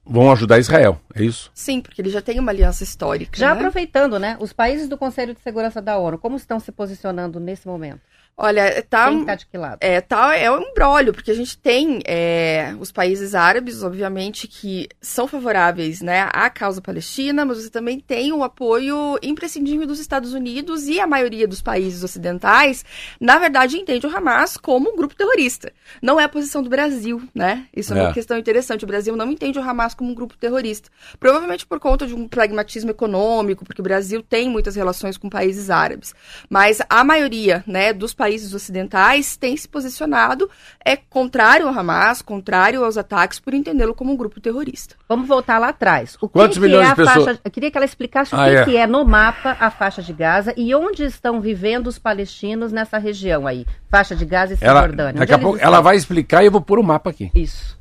[0.05, 1.49] vão ajudar Israel, é isso?
[1.53, 3.39] Sim, porque eles já têm uma aliança histórica.
[3.39, 3.53] Já né?
[3.53, 4.36] aproveitando, né?
[4.39, 8.01] Os países do Conselho de Segurança da ONU, como estão se posicionando nesse momento?
[8.38, 9.10] Olha, tá.
[9.10, 9.78] Quem tá de que lado?
[9.82, 14.88] É, tá, é um embrólio, porque a gente tem é, os países árabes, obviamente, que
[15.00, 20.34] são favoráveis né, à causa palestina, mas você também tem o apoio imprescindível dos Estados
[20.34, 22.84] Unidos e a maioria dos países ocidentais,
[23.20, 25.72] na verdade, entende o Hamas como um grupo terrorista.
[26.02, 27.67] Não é a posição do Brasil, né?
[27.76, 28.84] Isso é, é uma questão interessante.
[28.84, 30.89] O Brasil não entende o Hamas como um grupo terrorista.
[31.20, 35.70] Provavelmente por conta de um pragmatismo econômico, porque o Brasil tem muitas relações com países
[35.70, 36.13] árabes.
[36.50, 40.47] Mas a maioria né, dos países ocidentais têm se posicionado
[40.86, 44.95] é contrário ao Hamas, contrário aos ataques, por entendê-lo como um grupo terrorista.
[45.10, 46.19] Vamos voltar lá atrás.
[46.21, 47.25] O Quantos que milhões é de pessoas?
[47.25, 47.41] Faixa...
[47.43, 48.65] Eu queria que ela explicasse o ah, que, é.
[48.65, 52.99] que é no mapa a faixa de Gaza e onde estão vivendo os palestinos nessa
[52.99, 55.13] região aí, faixa de Gaza e Cisjordânia.
[55.13, 57.31] Daqui a pouco ela vai explicar e eu vou pôr o mapa aqui.
[57.34, 57.75] Isso.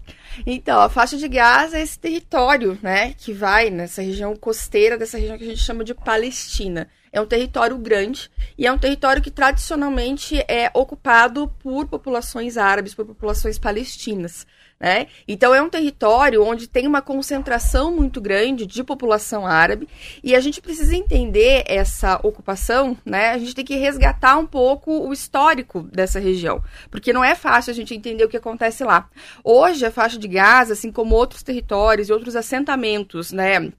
[0.46, 5.18] Então, a faixa de Gaza é esse território, né, que vai nessa região costeira dessa
[5.18, 6.88] região que a gente chama de Palestina.
[7.12, 12.94] É um território grande e é um território que tradicionalmente é ocupado por populações árabes,
[12.94, 14.46] por populações palestinas.
[14.78, 15.08] Né?
[15.28, 19.86] Então é um território onde tem uma concentração muito grande de população árabe
[20.24, 23.28] e a gente precisa entender essa ocupação, né?
[23.28, 27.72] A gente tem que resgatar um pouco o histórico dessa região, porque não é fácil
[27.72, 29.10] a gente entender o que acontece lá.
[29.44, 33.70] Hoje a faixa de Gaza, assim como outros territórios e outros assentamentos, né?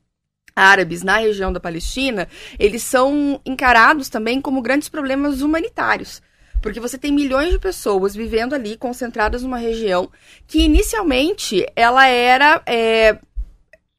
[0.62, 2.28] Árabes na região da Palestina,
[2.60, 6.22] eles são encarados também como grandes problemas humanitários.
[6.62, 10.12] Porque você tem milhões de pessoas vivendo ali, concentradas numa região
[10.46, 13.18] que inicialmente ela era é,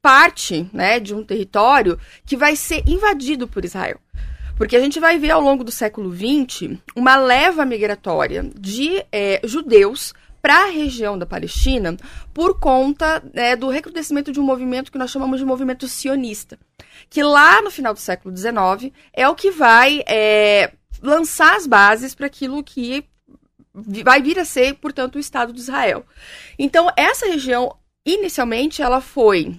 [0.00, 3.98] parte né, de um território que vai ser invadido por Israel.
[4.56, 9.40] Porque a gente vai ver ao longo do século XX uma leva migratória de é,
[9.42, 11.96] judeus para a região da Palestina
[12.34, 16.58] por conta né, do recrudescimento de um movimento que nós chamamos de movimento sionista,
[17.08, 22.14] que lá no final do século XIX é o que vai é, lançar as bases
[22.14, 23.04] para aquilo que
[24.04, 26.04] vai vir a ser, portanto, o Estado de Israel.
[26.58, 27.74] Então, essa região,
[28.04, 29.56] inicialmente, ela foi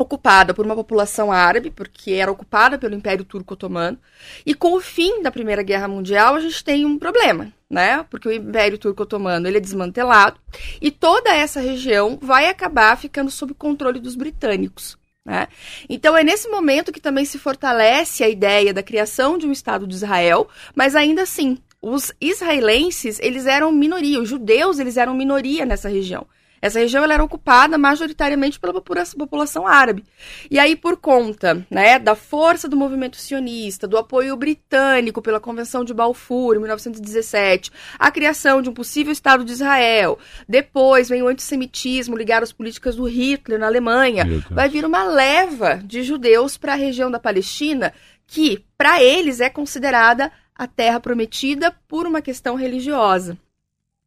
[0.00, 3.98] ocupada por uma população árabe, porque era ocupada pelo Império Turco Otomano,
[4.46, 8.06] e com o fim da Primeira Guerra Mundial, a gente tem um problema, né?
[8.08, 10.38] Porque o Império Turco Otomano ele é desmantelado
[10.80, 14.96] e toda essa região vai acabar ficando sob controle dos britânicos.
[15.24, 15.48] Né?
[15.88, 19.84] Então é nesse momento que também se fortalece a ideia da criação de um Estado
[19.84, 25.66] de Israel, mas ainda assim, os israelenses eles eram minoria, os judeus eles eram minoria
[25.66, 26.24] nessa região.
[26.60, 30.04] Essa região ela era ocupada majoritariamente pela população árabe.
[30.50, 35.84] E aí, por conta né, da força do movimento sionista, do apoio britânico pela Convenção
[35.84, 40.18] de Balfour, em 1917, a criação de um possível Estado de Israel,
[40.48, 45.80] depois vem o antissemitismo ligado às políticas do Hitler na Alemanha, vai vir uma leva
[45.84, 47.92] de judeus para a região da Palestina
[48.26, 53.38] que, para eles, é considerada a terra prometida por uma questão religiosa.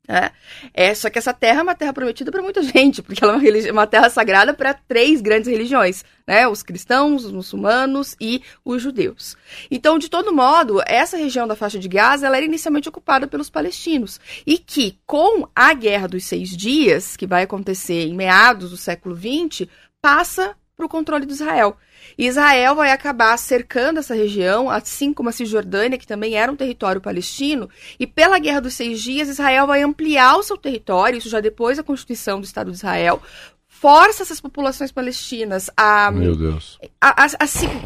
[0.08, 0.32] É,
[0.74, 3.38] é, só que essa terra é uma terra prometida para muita gente, porque ela é
[3.38, 6.48] uma, uma terra sagrada para três grandes religiões, né?
[6.48, 9.38] Os cristãos, os muçulmanos e os judeus.
[9.70, 13.50] Então, de todo modo, essa região da faixa de Gaza ela era inicialmente ocupada pelos
[13.50, 18.78] palestinos e que, com a Guerra dos Seis Dias, que vai acontecer em meados do
[18.78, 19.68] século XX,
[20.02, 21.78] passa para o controle de Israel.
[22.18, 27.02] Israel vai acabar cercando essa região, assim como a Cisjordânia, que também era um território
[27.02, 31.40] palestino, e pela Guerra dos Seis Dias, Israel vai ampliar o seu território, isso já
[31.40, 33.22] depois da Constituição do Estado de Israel,
[33.82, 36.78] força essas populações palestinas a, Meu Deus.
[37.00, 37.28] A, a,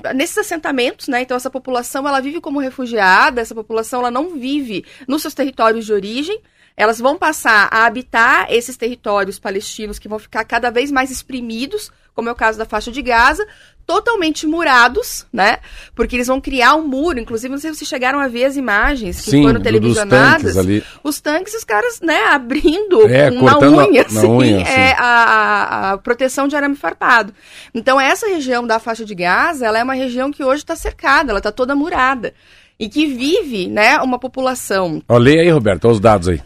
[0.10, 1.22] a, nesses assentamentos, né?
[1.22, 5.86] Então essa população ela vive como refugiada, essa população ela não vive nos seus territórios
[5.86, 6.42] de origem.
[6.76, 11.90] Elas vão passar a habitar esses territórios palestinos que vão ficar cada vez mais exprimidos
[12.16, 13.46] como é o caso da faixa de Gaza,
[13.86, 15.58] totalmente murados, né?
[15.94, 18.58] Porque eles vão criar um muro, inclusive não sei se vocês chegaram a ver as
[18.58, 20.58] imagens que Sim, foram televisionadas.
[20.58, 20.84] ali.
[21.04, 24.72] Os tanques, os caras, né, abrindo é, na unha, a, assim, unha, assim.
[24.72, 27.34] É, a, a, proteção de arame farpado.
[27.74, 31.32] Então essa região da faixa de Gaza, ela é uma região que hoje está cercada,
[31.32, 32.34] ela está toda murada.
[32.78, 35.02] E que vive, né, uma população.
[35.08, 36.42] Olha aí, Roberto, os dados aí.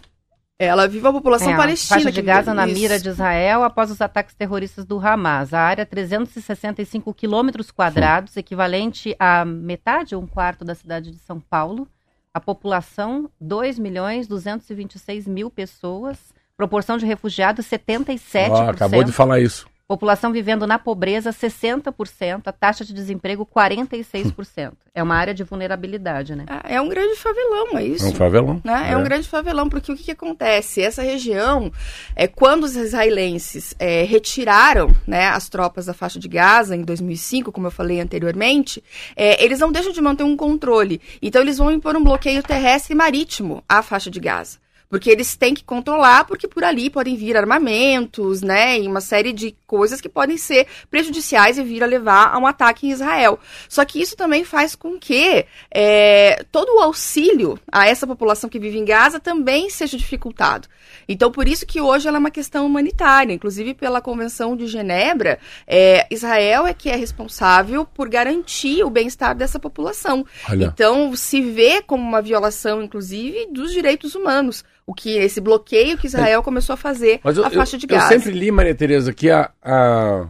[0.59, 2.01] Ela vive a população é, palestina.
[2.01, 5.53] Faixa de Gaza na mira de Israel após os ataques terroristas do Hamas.
[5.53, 11.39] A área 365 quilômetros quadrados, equivalente a metade ou um quarto da cidade de São
[11.39, 11.87] Paulo.
[12.33, 16.17] A população, 2 milhões 226 mil pessoas.
[16.57, 18.49] Proporção de refugiados, 77%.
[18.49, 19.65] Oh, acabou de falar isso.
[19.89, 22.43] População vivendo na pobreza, 60%.
[22.45, 24.73] A taxa de desemprego, 46%.
[24.93, 26.45] é uma área de vulnerabilidade, né?
[26.63, 28.05] É, é um grande favelão, é isso.
[28.05, 28.61] É um favelão.
[28.63, 28.89] Né?
[28.89, 28.91] É.
[28.91, 28.97] é.
[28.97, 30.79] um grande favelão, porque o que, que acontece?
[30.79, 31.71] Essa região,
[32.15, 37.51] é, quando os israelenses é, retiraram né, as tropas da faixa de Gaza em 2005,
[37.51, 38.83] como eu falei anteriormente,
[39.15, 41.01] é, eles não deixam de manter um controle.
[41.19, 44.59] Então, eles vão impor um bloqueio terrestre e marítimo à faixa de Gaza.
[44.89, 48.79] Porque eles têm que controlar, porque por ali podem vir armamentos, né?
[48.79, 52.47] E uma série de coisas que podem ser prejudiciais e vir a levar a um
[52.47, 53.39] ataque em Israel.
[53.69, 58.59] Só que isso também faz com que é, todo o auxílio a essa população que
[58.59, 60.67] vive em Gaza também seja dificultado.
[61.07, 63.33] Então, por isso que hoje ela é uma questão humanitária.
[63.33, 69.35] Inclusive, pela Convenção de Genebra, é, Israel é que é responsável por garantir o bem-estar
[69.35, 70.25] dessa população.
[70.49, 70.65] Olha.
[70.65, 74.63] Então, se vê como uma violação, inclusive, dos direitos humanos.
[74.89, 78.11] O que esse bloqueio que Israel começou a fazer Mas eu, a faixa de Gaza.
[78.11, 80.25] Eu sempre li, Maria Tereza, que a, a,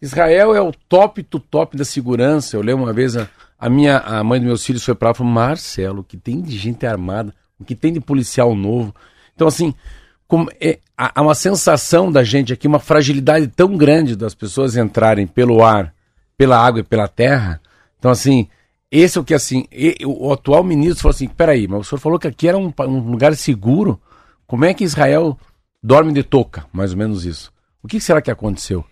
[0.00, 2.56] Israel é o top do top da segurança.
[2.56, 5.14] Eu lembro uma vez a, a minha a mãe dos meus filhos foi para lá
[5.14, 8.94] e falou: Marcelo, o que tem de gente armada, o que tem de policial novo.
[9.34, 9.74] Então, assim,
[10.28, 15.26] como é, há uma sensação da gente aqui, uma fragilidade tão grande das pessoas entrarem
[15.26, 15.92] pelo ar,
[16.38, 17.60] pela água e pela terra.
[17.98, 18.48] Então, assim,
[19.00, 19.66] esse é o que, assim,
[20.06, 23.10] o, atual ministro falou assim: peraí, mas o senhor falou que aqui era um, um
[23.10, 24.00] lugar seguro.
[24.46, 25.36] Como é que Israel
[25.82, 26.66] dorme de touca?
[26.72, 27.52] Mais ou menos isso.
[27.82, 28.84] O que será que aconteceu?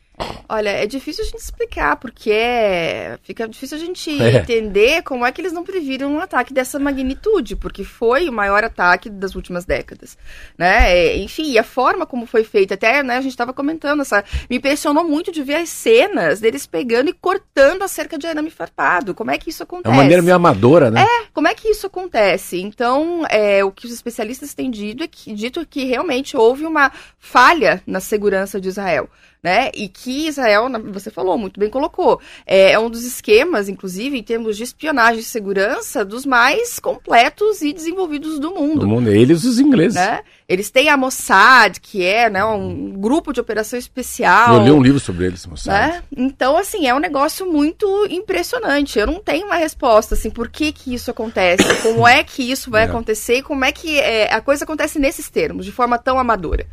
[0.49, 3.19] Olha, é difícil a gente explicar, porque é...
[3.23, 4.37] fica difícil a gente é.
[4.37, 8.63] entender como é que eles não previram um ataque dessa magnitude, porque foi o maior
[8.63, 10.19] ataque das últimas décadas,
[10.57, 10.93] né?
[10.93, 14.23] É, enfim, a forma como foi feita, até né, a gente estava comentando, essa...
[14.51, 18.51] me impressionou muito de ver as cenas deles pegando e cortando a cerca de arame
[18.51, 19.15] farpado.
[19.15, 19.89] Como é que isso acontece?
[19.89, 21.03] É uma maneira meio amadora, né?
[21.03, 22.61] É, como é que isso acontece?
[22.61, 26.67] Então, é, o que os especialistas têm dito é que, dito é que realmente houve
[26.67, 29.09] uma falha na segurança de Israel
[29.43, 29.71] né?
[29.75, 34.23] E que Israel, você falou, muito bem colocou, é, é, um dos esquemas, inclusive, em
[34.23, 38.81] termos de espionagem e segurança, dos mais completos e desenvolvidos do mundo.
[38.81, 39.97] Do mundo, eles os ingleses.
[39.97, 40.21] Né?
[40.49, 44.55] Eles têm a Mossad, que é né, um grupo de operação especial.
[44.55, 45.93] Eu li um livro sobre eles, Mossad.
[45.93, 46.03] Né?
[46.17, 48.99] Então, assim, é um negócio muito impressionante.
[48.99, 52.71] Eu não tenho uma resposta, assim, por que que isso acontece, como é que isso
[52.71, 52.87] vai é.
[52.87, 56.67] acontecer e como é que é, a coisa acontece nesses termos, de forma tão amadora.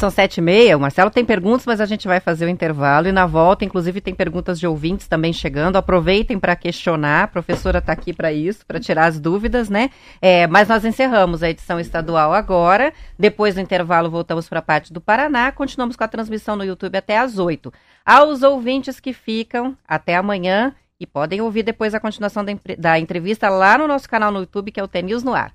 [0.00, 0.78] São sete e meia.
[0.78, 3.06] O Marcelo tem perguntas, mas a gente vai fazer o intervalo.
[3.06, 5.76] E na volta, inclusive, tem perguntas de ouvintes também chegando.
[5.76, 7.24] Aproveitem para questionar.
[7.24, 9.90] A professora está aqui para isso, para tirar as dúvidas, né?
[10.22, 12.94] É, mas nós encerramos a edição estadual agora.
[13.18, 15.52] Depois do intervalo, voltamos para a parte do Paraná.
[15.52, 17.70] Continuamos com a transmissão no YouTube até às oito.
[18.02, 20.74] Aos ouvintes que ficam, até amanhã.
[20.98, 24.72] E podem ouvir depois a continuação da, da entrevista lá no nosso canal no YouTube,
[24.72, 25.52] que é o TNews no ar.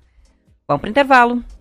[0.68, 1.55] Vamos para o intervalo.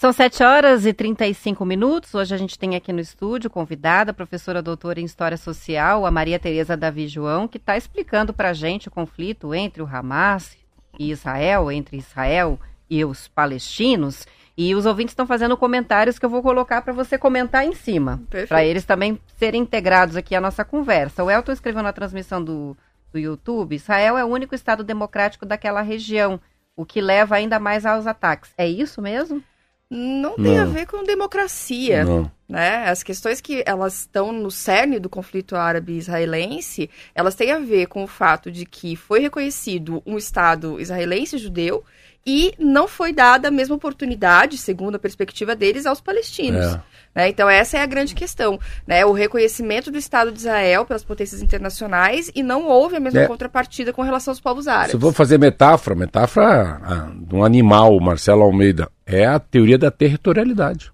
[0.00, 2.14] São 7 horas e 35 minutos.
[2.14, 6.10] Hoje a gente tem aqui no estúdio convidada a professora doutora em História Social, a
[6.10, 10.56] Maria Tereza Davi João, que está explicando para a gente o conflito entre o Hamas
[10.98, 12.58] e Israel, entre Israel
[12.88, 14.26] e os palestinos.
[14.56, 18.22] E os ouvintes estão fazendo comentários que eu vou colocar para você comentar em cima,
[18.48, 21.22] para eles também serem integrados aqui à nossa conversa.
[21.22, 22.74] O Elton escreveu na transmissão do,
[23.12, 26.40] do YouTube: Israel é o único Estado democrático daquela região,
[26.74, 28.50] o que leva ainda mais aos ataques.
[28.56, 29.44] É isso mesmo?
[29.90, 32.04] Não tem a ver com democracia.
[32.04, 32.30] Não.
[32.50, 32.88] Né?
[32.88, 38.02] As questões que elas estão no cerne do conflito árabe-israelense, elas têm a ver com
[38.02, 41.84] o fato de que foi reconhecido um Estado israelense judeu
[42.26, 46.74] e não foi dada a mesma oportunidade, segundo a perspectiva deles, aos palestinos.
[46.74, 46.82] É.
[47.14, 47.28] Né?
[47.28, 48.58] Então, essa é a grande questão.
[48.84, 49.04] Né?
[49.04, 53.26] O reconhecimento do Estado de Israel pelas potências internacionais e não houve a mesma é.
[53.28, 54.90] contrapartida com relação aos povos árabes.
[54.90, 59.78] Se eu vou fazer metáfora, metáfora ah, de um animal, Marcelo Almeida, é a teoria
[59.78, 60.90] da territorialidade.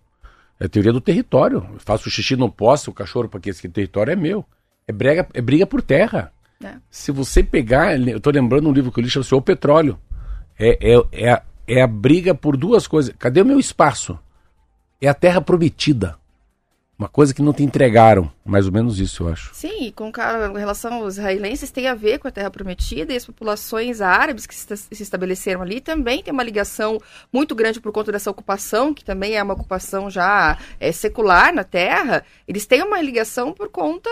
[0.59, 1.67] É a teoria do território.
[1.73, 4.45] Eu faço xixi no poste, o cachorro, porque esse território é meu.
[4.87, 6.33] É briga, é briga por terra.
[6.63, 6.77] É.
[6.91, 9.99] Se você pegar, eu estou lembrando um livro que eu li, chama-se O Petróleo.
[10.59, 13.15] É, é, é, a, é a briga por duas coisas.
[13.19, 14.19] Cadê o meu espaço?
[15.01, 16.17] É a terra prometida.
[16.99, 19.51] Uma coisa que não te entregaram, mais ou menos isso, eu acho.
[19.53, 20.11] Sim, com
[20.57, 24.55] relação aos israelenses, tem a ver com a Terra Prometida e as populações árabes que
[24.55, 26.99] se estabeleceram ali também tem uma ligação
[27.31, 31.65] muito grande por conta dessa ocupação, que também é uma ocupação já é, secular na
[31.65, 32.25] Terra.
[32.49, 34.09] Eles têm uma ligação por conta,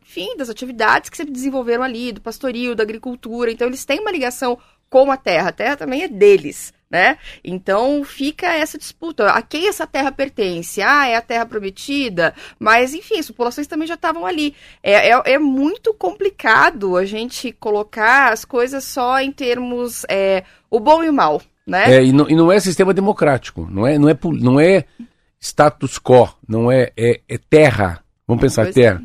[0.00, 3.50] enfim, das atividades que se desenvolveram ali, do pastorio, da agricultura.
[3.50, 4.56] Então, eles têm uma ligação
[4.88, 5.48] com a terra.
[5.48, 7.18] A terra também é deles, né?
[7.44, 9.30] Então fica essa disputa.
[9.30, 10.80] A quem essa terra pertence?
[10.80, 12.34] Ah, é a terra prometida?
[12.58, 14.54] Mas, enfim, as populações também já estavam ali.
[14.82, 20.80] É, é, é, muito complicado a gente colocar as coisas só em termos é, o
[20.80, 21.96] bom e o mal, né?
[21.96, 24.84] É, e, não, e não é sistema democrático, não é, não é, não é
[25.38, 28.02] status quo, não é, é, é terra.
[28.26, 29.02] Vamos pensar, pois terra.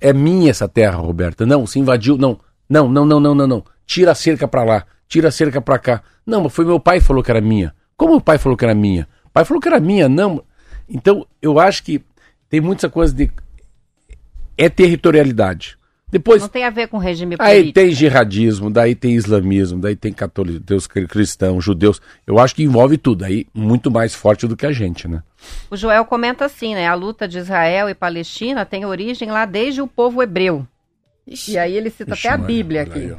[0.00, 0.08] É.
[0.08, 1.44] é minha essa terra, Roberta.
[1.44, 2.16] Não, se invadiu.
[2.16, 3.64] Não, não, não, não, não, não, não.
[3.86, 6.02] Tira a cerca para lá tira a cerca para cá.
[6.24, 7.74] Não, mas foi meu pai que falou que era minha.
[7.96, 9.08] Como o pai falou que era minha?
[9.24, 10.42] O pai falou que era minha, não.
[10.88, 12.02] Então, eu acho que
[12.48, 13.30] tem muita coisa de.
[14.56, 15.76] É territorialidade.
[16.08, 17.66] Depois, não tem a ver com regime político.
[17.66, 22.00] Aí tem jihadismo, daí tem islamismo, daí tem católicos, Deus cristãos, judeus.
[22.24, 25.22] Eu acho que envolve tudo, aí muito mais forte do que a gente, né?
[25.68, 26.86] O Joel comenta assim, né?
[26.86, 30.66] A luta de Israel e Palestina tem origem lá desde o povo hebreu.
[31.26, 31.52] Ixi.
[31.52, 33.12] E aí ele cita Ixi, até a Bíblia aqui.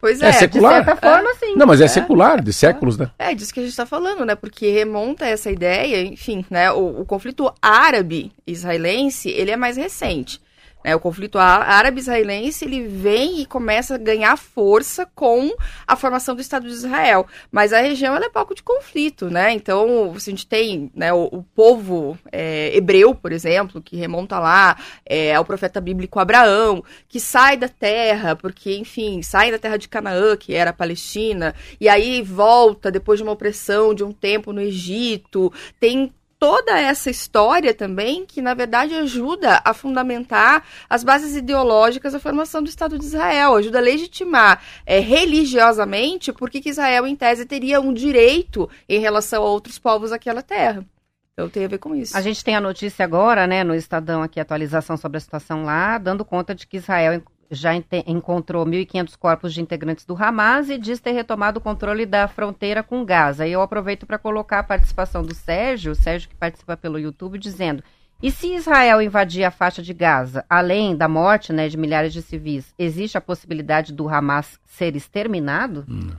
[0.00, 0.80] Pois é, é secular.
[0.80, 1.56] de certa forma, sim.
[1.56, 1.88] Não, mas é, é.
[1.88, 3.10] secular, de séculos, né?
[3.18, 4.34] É, disso que a gente está falando, né?
[4.34, 6.70] Porque remonta essa ideia, enfim, né?
[6.70, 10.40] O, o conflito árabe-israelense, ele é mais recente.
[10.84, 15.50] É, o conflito árabe-israelense ele vem e começa a ganhar força com
[15.86, 17.26] a formação do Estado de Israel.
[17.50, 19.52] Mas a região é palco de conflito, né?
[19.52, 24.76] Então, a gente tem né, o, o povo é, hebreu, por exemplo, que remonta lá
[25.04, 29.88] é, ao profeta bíblico Abraão, que sai da terra, porque, enfim, sai da terra de
[29.88, 34.52] Canaã, que era a Palestina, e aí volta depois de uma opressão de um tempo
[34.52, 35.52] no Egito.
[35.80, 42.20] Tem toda essa história também que, na verdade, ajuda a fundamentar as bases ideológicas da
[42.20, 47.44] formação do Estado de Israel, ajuda a legitimar é, religiosamente por que Israel, em tese,
[47.44, 50.84] teria um direito em relação a outros povos daquela terra.
[51.32, 52.16] Então tem a ver com isso.
[52.16, 55.96] A gente tem a notícia agora, né, no Estadão aqui, atualização sobre a situação lá,
[55.96, 57.72] dando conta de que Israel já
[58.06, 62.82] encontrou 1.500 corpos de integrantes do Hamas e diz ter retomado o controle da fronteira
[62.82, 63.46] com Gaza.
[63.46, 67.38] E eu aproveito para colocar a participação do Sérgio, o Sérgio que participa pelo YouTube,
[67.38, 67.82] dizendo:
[68.20, 72.20] e se Israel invadir a faixa de Gaza, além da morte né, de milhares de
[72.20, 75.86] civis, existe a possibilidade do Hamas ser exterminado?
[75.88, 76.10] Hum.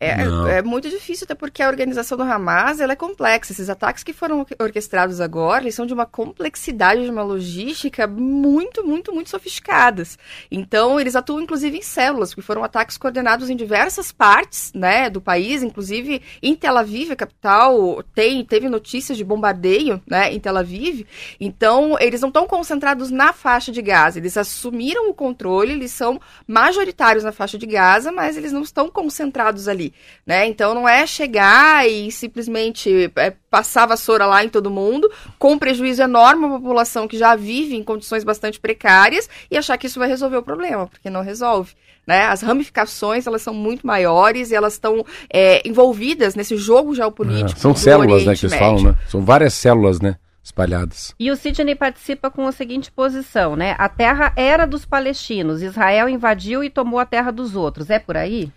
[0.00, 3.52] É, é, muito difícil, até porque a organização do Hamas ela é complexa.
[3.52, 8.86] Esses ataques que foram orquestrados agora, eles são de uma complexidade, de uma logística muito,
[8.86, 10.16] muito, muito sofisticadas.
[10.52, 15.20] Então, eles atuam, inclusive, em células, porque foram ataques coordenados em diversas partes né, do
[15.20, 20.56] país, inclusive em Tel Aviv, a capital, tem, teve notícias de bombardeio né, em Tel
[20.56, 21.06] Aviv.
[21.40, 24.20] Então, eles não estão concentrados na faixa de Gaza.
[24.20, 28.88] Eles assumiram o controle, eles são majoritários na faixa de Gaza, mas eles não estão
[28.88, 29.87] concentrados ali
[30.26, 30.46] né?
[30.46, 36.02] Então não é chegar e simplesmente é, passar vassoura lá em todo mundo, com prejuízo
[36.02, 40.08] enorme à população que já vive em condições bastante precárias e achar que isso vai
[40.08, 41.74] resolver o problema, porque não resolve.
[42.06, 42.24] Né?
[42.24, 47.58] As ramificações elas são muito maiores e elas estão é, envolvidas nesse jogo geopolítico.
[47.58, 48.96] É, são células, Oriente né, que eles falam, né?
[49.08, 50.16] São várias células, né?
[50.48, 51.14] espalhadas.
[51.18, 53.74] E o Sidney participa com a seguinte posição, né?
[53.78, 57.90] A terra era dos palestinos, Israel invadiu e tomou a terra dos outros.
[57.90, 58.50] É por aí?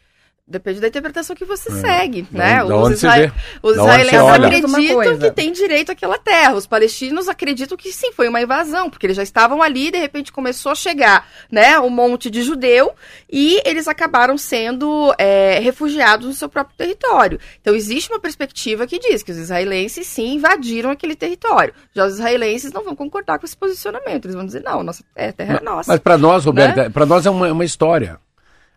[0.52, 1.76] Depende da interpretação que você é.
[1.76, 2.58] segue, né?
[2.58, 3.34] Da os, isra...
[3.64, 6.56] os israelenses acreditam que tem direito àquela terra.
[6.56, 9.98] Os palestinos acreditam que sim, foi uma invasão, porque eles já estavam ali e de
[9.98, 12.92] repente começou a chegar, né, um monte de judeu
[13.32, 17.40] e eles acabaram sendo é, refugiados no seu próprio território.
[17.62, 21.74] Então existe uma perspectiva que diz que os israelenses sim invadiram aquele território.
[21.96, 24.26] Já os israelenses não vão concordar com esse posicionamento.
[24.26, 25.92] Eles vão dizer não, nossa é, terra é nossa.
[25.92, 26.90] Mas para nós, Roberto, né?
[26.90, 28.20] para nós é uma, uma história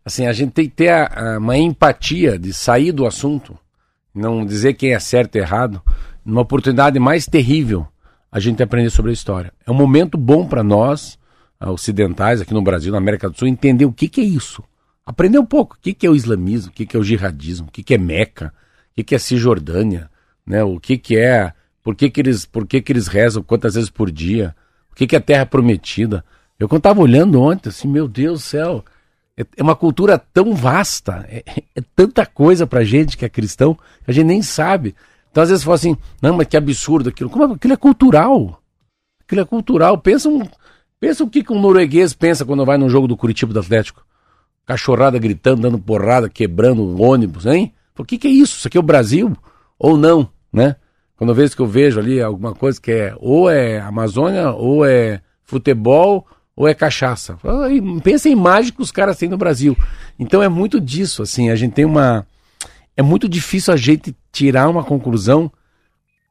[0.05, 3.59] assim, a gente tem que ter a, a, uma empatia de sair do assunto,
[4.14, 5.80] não dizer quem é certo e errado,
[6.24, 7.86] numa oportunidade mais terrível
[8.30, 9.52] a gente aprender sobre a história.
[9.64, 11.18] É um momento bom para nós,
[11.61, 14.62] ah, ocidentais, aqui no Brasil, na América do Sul, entender o que, que é isso.
[15.07, 17.68] Aprender um pouco o que, que é o islamismo, o que, que é o jihadismo,
[17.68, 18.52] o que, que é Meca,
[18.90, 20.11] o que, que é Cisjordânia,
[20.44, 20.64] né?
[20.64, 21.52] o que, que é,
[21.82, 24.55] por que, que, eles, por que, que eles rezam quantas vezes por dia,
[24.90, 26.24] o que, que é terra prometida.
[26.59, 28.84] Eu quando estava olhando ontem, assim, meu Deus do céu,
[29.37, 31.43] é, uma cultura tão vasta, é,
[31.74, 33.74] é tanta coisa pra gente que é cristão,
[34.05, 34.95] que a gente nem sabe.
[35.30, 37.28] Então às vezes fala assim, não, mas que absurdo aquilo.
[37.28, 38.62] Como é, aquilo é cultural.
[39.20, 39.99] Aquilo é cultural.
[39.99, 40.43] Pensa, um,
[41.01, 44.07] pensa o que, que um norueguês pensa quando vai num jogo do Curitiba do Atlético.
[44.64, 47.74] Cachorrada gritando, dando porrada, quebrando ônibus, hein?
[47.99, 48.59] O que, que é isso?
[48.59, 49.37] Isso aqui é o Brasil?
[49.78, 50.76] Ou não, né?
[51.16, 54.85] Quando eu vejo que eu vejo ali alguma coisa que é ou é Amazônia, ou
[54.85, 56.26] é futebol,
[56.57, 57.38] ou é cachaça?
[58.02, 59.76] Pensa em mágica que os caras têm no Brasil.
[60.18, 62.26] Então é muito disso, assim, a gente tem uma.
[62.96, 65.50] É muito difícil a gente tirar uma conclusão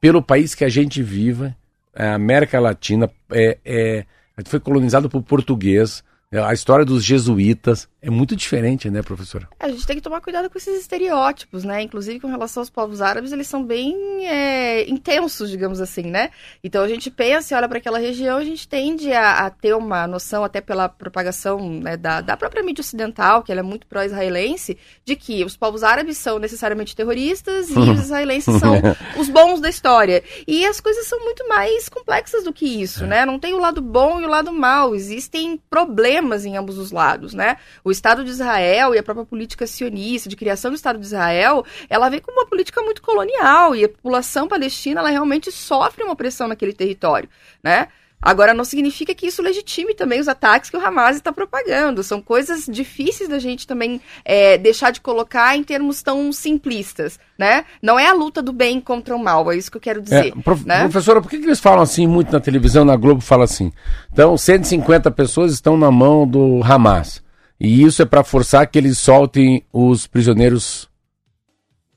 [0.00, 1.54] pelo país que a gente vive.
[1.94, 4.04] A América Latina é, é,
[4.46, 6.02] foi colonizado por português.
[6.32, 9.48] É, a história dos jesuítas é muito diferente, né, professora?
[9.58, 11.82] A gente tem que tomar cuidado com esses estereótipos, né?
[11.82, 16.30] Inclusive com relação aos povos árabes, eles são bem é, intensos, digamos assim, né?
[16.62, 19.74] Então a gente pensa e olha para aquela região, a gente tende a, a, ter
[19.74, 23.86] uma noção, até pela propagação né, da, da própria mídia ocidental, que ela é muito
[23.86, 28.74] pró-israelense, de que os povos árabes são necessariamente terroristas e os israelenses são
[29.18, 30.22] os bons da história.
[30.46, 33.06] E as coisas são muito mais complexas do que isso, é.
[33.06, 33.26] né?
[33.26, 36.90] Não tem o lado bom e o lado mal, existem problemas problemas em ambos os
[36.90, 37.56] lados, né?
[37.82, 41.64] O Estado de Israel e a própria política sionista de criação do Estado de Israel,
[41.88, 46.12] ela vem com uma política muito colonial e a população palestina ela realmente sofre uma
[46.12, 47.28] opressão naquele território,
[47.62, 47.88] né?
[48.24, 52.02] Agora, não significa que isso legitime também os ataques que o Hamas está propagando.
[52.02, 57.66] São coisas difíceis da gente também é, deixar de colocar em termos tão simplistas, né?
[57.82, 60.28] Não é a luta do bem contra o mal, é isso que eu quero dizer.
[60.28, 60.80] É, prof, né?
[60.84, 63.70] Professora, por que, que eles falam assim muito na televisão, na Globo fala assim?
[64.10, 67.22] Então, 150 pessoas estão na mão do Hamas.
[67.58, 70.88] E isso é para forçar que eles soltem os prisioneiros.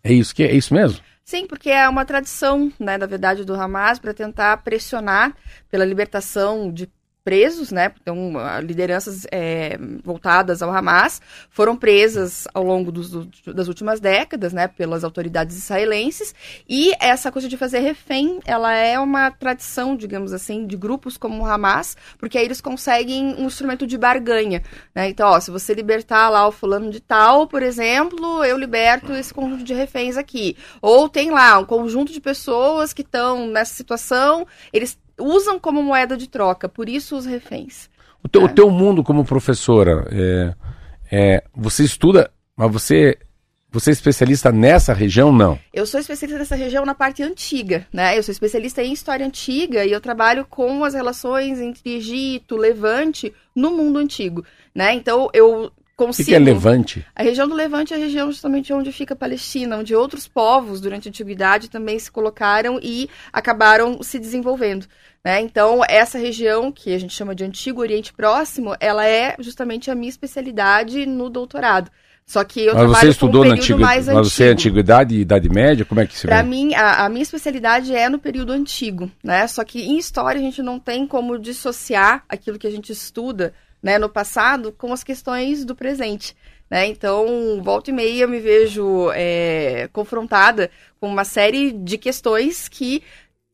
[0.04, 1.00] É isso que é isso mesmo?
[1.24, 5.36] Sim, porque é uma tradição, né, na verdade, do Hamas para tentar pressionar
[5.70, 6.88] pela libertação de
[7.28, 7.92] presos, né?
[8.02, 8.32] Então,
[8.64, 13.12] lideranças é, voltadas ao Hamas foram presas ao longo dos,
[13.46, 14.70] das últimas décadas, né?
[14.70, 16.34] Pelas autoridades israelenses.
[16.70, 21.44] E essa coisa de fazer refém, ela é uma tradição, digamos assim, de grupos como
[21.44, 24.64] o Hamas, porque aí eles conseguem um instrumento de barganha,
[24.96, 25.10] né?
[25.10, 29.34] Então, ó, se você libertar lá o fulano de tal, por exemplo, eu liberto esse
[29.34, 30.56] conjunto de reféns aqui.
[30.82, 36.16] Ou tem lá um conjunto de pessoas que estão nessa situação, eles usam como moeda
[36.16, 37.90] de troca, por isso os reféns.
[38.24, 38.46] O teu, é.
[38.46, 40.54] o teu mundo como professora, é,
[41.12, 43.18] é, você estuda, mas você
[43.70, 45.60] você é especialista nessa região, não?
[45.74, 48.18] Eu sou especialista nessa região na parte antiga, né?
[48.18, 53.34] Eu sou especialista em história antiga e eu trabalho com as relações entre Egito, Levante,
[53.54, 54.44] no mundo antigo,
[54.74, 54.94] né?
[54.94, 56.24] Então eu consigo...
[56.24, 57.06] O que, que é Levante?
[57.16, 60.80] A região do Levante é a região justamente onde fica a Palestina, onde outros povos
[60.80, 64.86] durante a antiguidade também se colocaram e acabaram se desenvolvendo.
[65.26, 65.42] Né?
[65.42, 69.96] Então, essa região, que a gente chama de Antigo Oriente Próximo, ela é justamente a
[69.96, 71.92] minha especialidade no doutorado.
[72.26, 75.86] Só que eu mas você estudou um na mas você é antiguidade e idade média?
[75.86, 79.48] Como é que se Para mim, a, a, minha especialidade é no período antigo, né?
[79.48, 83.54] Só que em história a gente não tem como dissociar aquilo que a gente estuda
[83.88, 86.36] né, no passado com as questões do presente.
[86.70, 86.88] Né?
[86.88, 90.70] Então, volta e meia eu me vejo é, confrontada
[91.00, 93.02] com uma série de questões que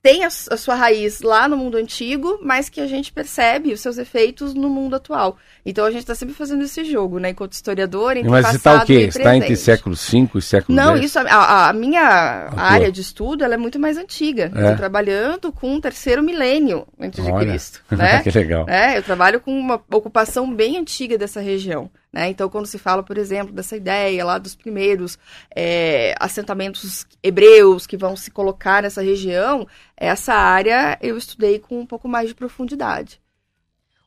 [0.04, 3.80] tem a, a, sua raiz lá no mundo antigo, mas que a gente percebe os
[3.80, 5.38] seus efeitos no mundo atual.
[5.66, 7.30] Então a gente está sempre fazendo esse jogo, né?
[7.30, 8.94] Enquanto historiador, entre mas passado está o quê?
[9.04, 11.06] Está entre século V e século Não, X?
[11.06, 14.52] isso a, a minha área de estudo ela é muito mais antiga.
[14.54, 14.60] É.
[14.60, 17.40] Estou trabalhando com o terceiro milênio antes Olha.
[17.40, 17.82] de Cristo.
[17.90, 18.22] Né?
[18.24, 18.68] que legal.
[18.68, 21.90] É, eu trabalho com uma ocupação bem antiga dessa região.
[22.14, 22.30] Né?
[22.30, 25.18] Então, quando se fala, por exemplo, dessa ideia lá dos primeiros
[25.54, 31.86] é, assentamentos hebreus que vão se colocar nessa região, essa área eu estudei com um
[31.88, 33.20] pouco mais de profundidade.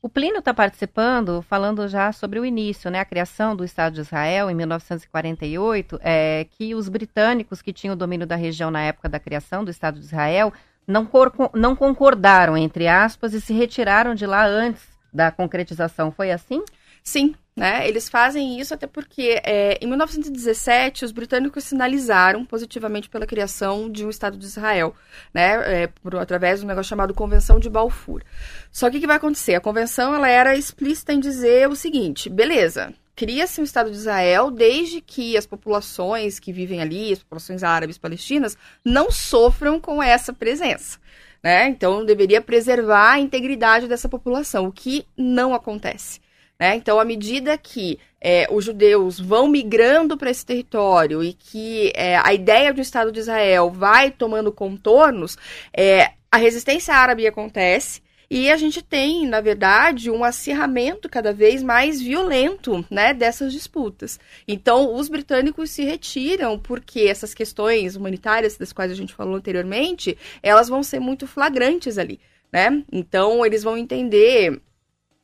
[0.01, 4.03] O Plínio está participando, falando já sobre o início, né, a criação do Estado de
[4.03, 9.09] Israel em 1948, é, que os britânicos que tinham o domínio da região na época
[9.09, 10.53] da criação do Estado de Israel
[10.87, 11.11] não,
[11.53, 16.13] não concordaram, entre aspas, e se retiraram de lá antes da concretização.
[16.13, 16.63] Foi assim?
[17.03, 17.89] Sim, né?
[17.89, 24.05] Eles fazem isso até porque é, em 1917 os britânicos sinalizaram positivamente pela criação de
[24.05, 24.95] um Estado de Israel,
[25.33, 25.85] né?
[25.85, 28.23] É, por, através de um negócio chamado Convenção de Balfour.
[28.71, 29.55] Só que o que vai acontecer?
[29.55, 34.51] A convenção ela era explícita em dizer o seguinte: beleza, cria-se um Estado de Israel
[34.51, 38.55] desde que as populações que vivem ali, as populações árabes palestinas,
[38.85, 40.99] não sofram com essa presença.
[41.43, 41.69] Né?
[41.69, 46.21] Então deveria preservar a integridade dessa população, o que não acontece.
[46.59, 46.77] Né?
[46.77, 52.17] Então, à medida que é, os judeus vão migrando para esse território e que é,
[52.17, 55.37] a ideia do Estado de Israel vai tomando contornos,
[55.77, 61.63] é, a resistência árabe acontece e a gente tem, na verdade, um acirramento cada vez
[61.63, 64.19] mais violento né, dessas disputas.
[64.49, 70.19] Então, os britânicos se retiram porque essas questões humanitárias das quais a gente falou anteriormente,
[70.43, 72.19] elas vão ser muito flagrantes ali.
[72.53, 72.83] Né?
[72.91, 74.61] Então, eles vão entender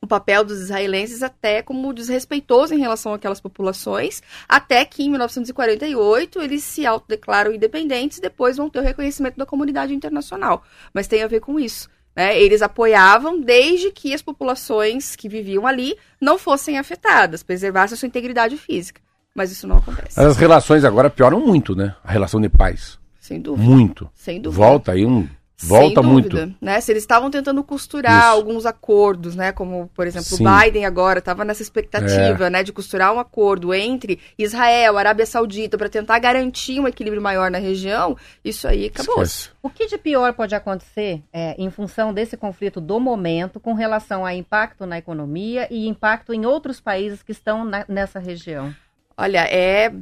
[0.03, 6.41] o papel dos israelenses até como desrespeitoso em relação àquelas populações, até que em 1948
[6.41, 10.61] eles se autodeclaram independentes e depois vão ter o reconhecimento da comunidade internacional.
[10.93, 11.89] Mas tem a ver com isso.
[12.13, 12.37] Né?
[12.37, 18.07] Eles apoiavam desde que as populações que viviam ali não fossem afetadas, preservassem a sua
[18.07, 19.01] integridade física.
[19.33, 20.19] Mas isso não acontece.
[20.19, 21.95] As relações agora pioram muito, né?
[22.03, 22.99] A relação de paz.
[23.21, 23.65] Sem dúvida.
[23.65, 24.09] Muito.
[24.13, 24.63] Sem dúvida.
[24.63, 25.29] Volta aí um
[25.63, 26.55] Volta Sem dúvida, muito.
[26.61, 26.81] Né?
[26.81, 28.37] Se eles estavam tentando costurar Isso.
[28.37, 29.51] alguns acordos, né?
[29.51, 30.45] Como, por exemplo, Sim.
[30.45, 32.49] o Biden agora estava nessa expectativa, é.
[32.49, 32.63] né?
[32.63, 37.59] De costurar um acordo entre Israel, Arábia Saudita, para tentar garantir um equilíbrio maior na
[37.59, 39.25] região, isso aí acabou.
[39.25, 39.49] -se.
[39.61, 44.25] O que de pior pode acontecer é, em função desse conflito do momento com relação
[44.25, 48.75] a impacto na economia e impacto em outros países que estão na, nessa região?
[49.15, 49.93] Olha, é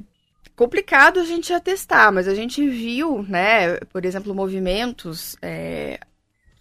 [0.62, 6.00] complicado a gente atestar, mas a gente viu, né, por exemplo, movimentos é,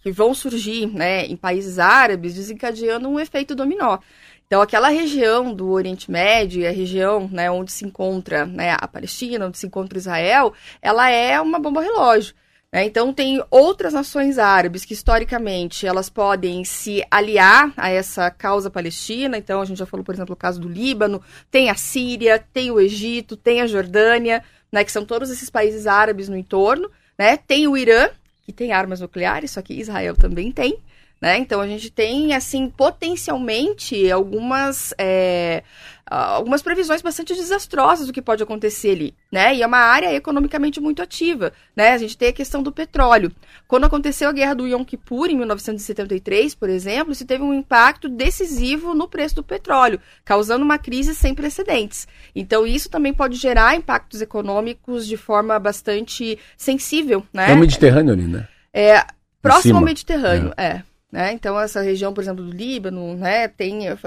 [0.01, 3.99] que vão surgir né, em países árabes, desencadeando um efeito dominó.
[4.47, 9.45] Então, aquela região do Oriente Médio, a região né, onde se encontra né, a Palestina,
[9.45, 12.33] onde se encontra Israel, ela é uma bomba relógio.
[12.73, 12.85] Né?
[12.85, 19.37] Então, tem outras nações árabes que, historicamente, elas podem se aliar a essa causa palestina.
[19.37, 22.71] Então, a gente já falou, por exemplo, o caso do Líbano, tem a Síria, tem
[22.71, 26.89] o Egito, tem a Jordânia, né, que são todos esses países árabes no entorno.
[27.17, 27.35] Né?
[27.35, 28.09] Tem o Irã,
[28.45, 30.79] que tem armas nucleares, só que Israel também tem.
[31.21, 31.37] Né?
[31.37, 35.63] Então a gente tem, assim, potencialmente algumas, é,
[36.11, 39.55] algumas previsões bastante desastrosas do que pode acontecer ali, né?
[39.55, 41.91] E é uma área economicamente muito ativa, né?
[41.91, 43.31] A gente tem a questão do petróleo.
[43.67, 48.09] Quando aconteceu a guerra do Yom Kippur, em 1973, por exemplo, isso teve um impacto
[48.09, 52.07] decisivo no preço do petróleo, causando uma crise sem precedentes.
[52.35, 57.51] Então isso também pode gerar impactos econômicos de forma bastante sensível, né?
[57.51, 58.47] É o Mediterrâneo ali, né?
[58.73, 59.05] É,
[59.41, 60.65] próximo ao Mediterrâneo, é.
[60.65, 60.83] é.
[61.11, 61.33] Né?
[61.33, 63.97] Então, essa região, por exemplo, do Líbano, né, tem, eh,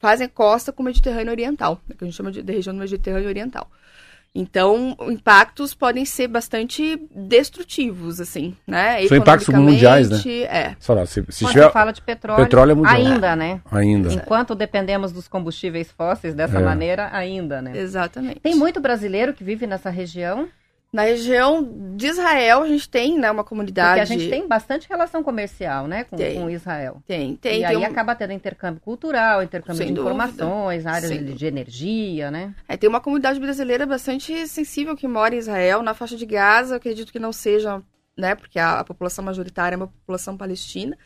[0.00, 2.80] fazem costa com o Mediterrâneo Oriental, né, que a gente chama de, de região do
[2.80, 3.70] Mediterrâneo Oriental.
[4.32, 9.04] Então, impactos podem ser bastante destrutivos, assim, né?
[9.08, 10.18] São impactos mundiais, né?
[10.42, 10.76] É.
[10.78, 11.64] Fala, se, se tiver...
[11.64, 12.94] Você fala de petróleo, petróleo é mundial.
[12.94, 13.60] ainda, né?
[13.72, 14.12] Ainda.
[14.12, 16.62] Enquanto dependemos dos combustíveis fósseis dessa é.
[16.62, 17.76] maneira, ainda, né?
[17.76, 18.38] Exatamente.
[18.38, 20.48] Tem muito brasileiro que vive nessa região?
[20.92, 24.00] Na região de Israel, a gente tem né, uma comunidade.
[24.00, 27.00] Porque a gente tem bastante relação comercial né, com, com Israel.
[27.06, 27.58] Tem, tem.
[27.58, 27.84] E tem aí um...
[27.84, 32.52] acaba tendo intercâmbio cultural, intercâmbio Sem de informações, áreas de, de, energia, né?
[32.66, 36.74] É, tem uma comunidade brasileira bastante sensível que mora em Israel, na faixa de Gaza.
[36.74, 37.80] Eu acredito que não seja,
[38.18, 38.34] né?
[38.34, 40.98] Porque a, a população majoritária é uma população palestina.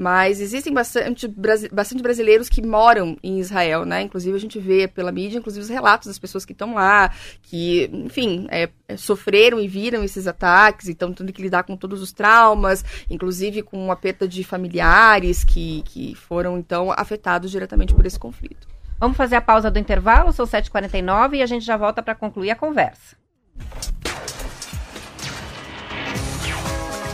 [0.00, 1.28] Mas existem bastante,
[1.70, 4.00] bastante brasileiros que moram em Israel, né?
[4.00, 7.90] Inclusive a gente vê pela mídia, inclusive os relatos das pessoas que estão lá, que,
[7.92, 12.12] enfim, é, é, sofreram e viram esses ataques, então tendo que lidar com todos os
[12.12, 18.18] traumas, inclusive com a perda de familiares que, que foram, então, afetados diretamente por esse
[18.18, 18.66] conflito.
[18.98, 22.50] Vamos fazer a pausa do intervalo, são 7h49 e a gente já volta para concluir
[22.50, 23.20] a conversa.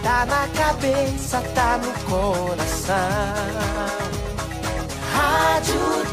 [0.06, 2.94] Tá na cabeça, tá no coração.
[5.12, 6.05] Rádio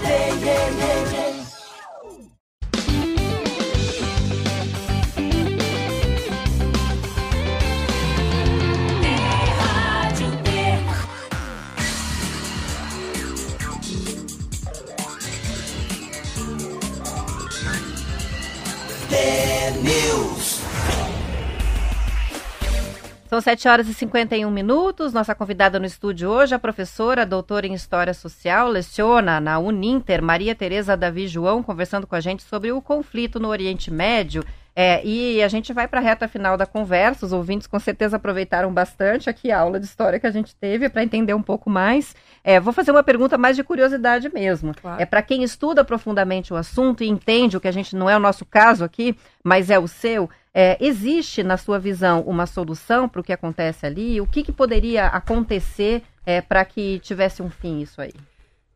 [23.34, 25.12] São 7 horas e 51 minutos.
[25.12, 30.54] Nossa convidada no estúdio hoje, a professora, doutora em História Social, leciona na Uninter, Maria
[30.54, 34.46] Tereza Davi João, conversando com a gente sobre o conflito no Oriente Médio.
[34.76, 37.26] É, e a gente vai para a reta final da conversa.
[37.26, 40.90] Os ouvintes com certeza aproveitaram bastante aqui a aula de história que a gente teve
[40.90, 42.16] para entender um pouco mais.
[42.44, 44.74] É, vou fazer uma pergunta mais de curiosidade mesmo.
[44.74, 45.02] Claro.
[45.02, 48.18] É para quem estuda profundamente o assunto e entende o que a gente não é
[48.18, 50.30] o nosso caso aqui, mas é o seu.
[50.54, 54.20] É, existe, na sua visão, uma solução para o que acontece ali?
[54.22, 58.14] O que, que poderia acontecer é, para que tivesse um fim isso aí?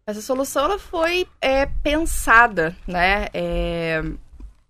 [0.05, 4.01] Essa solução ela foi é, pensada, né, é,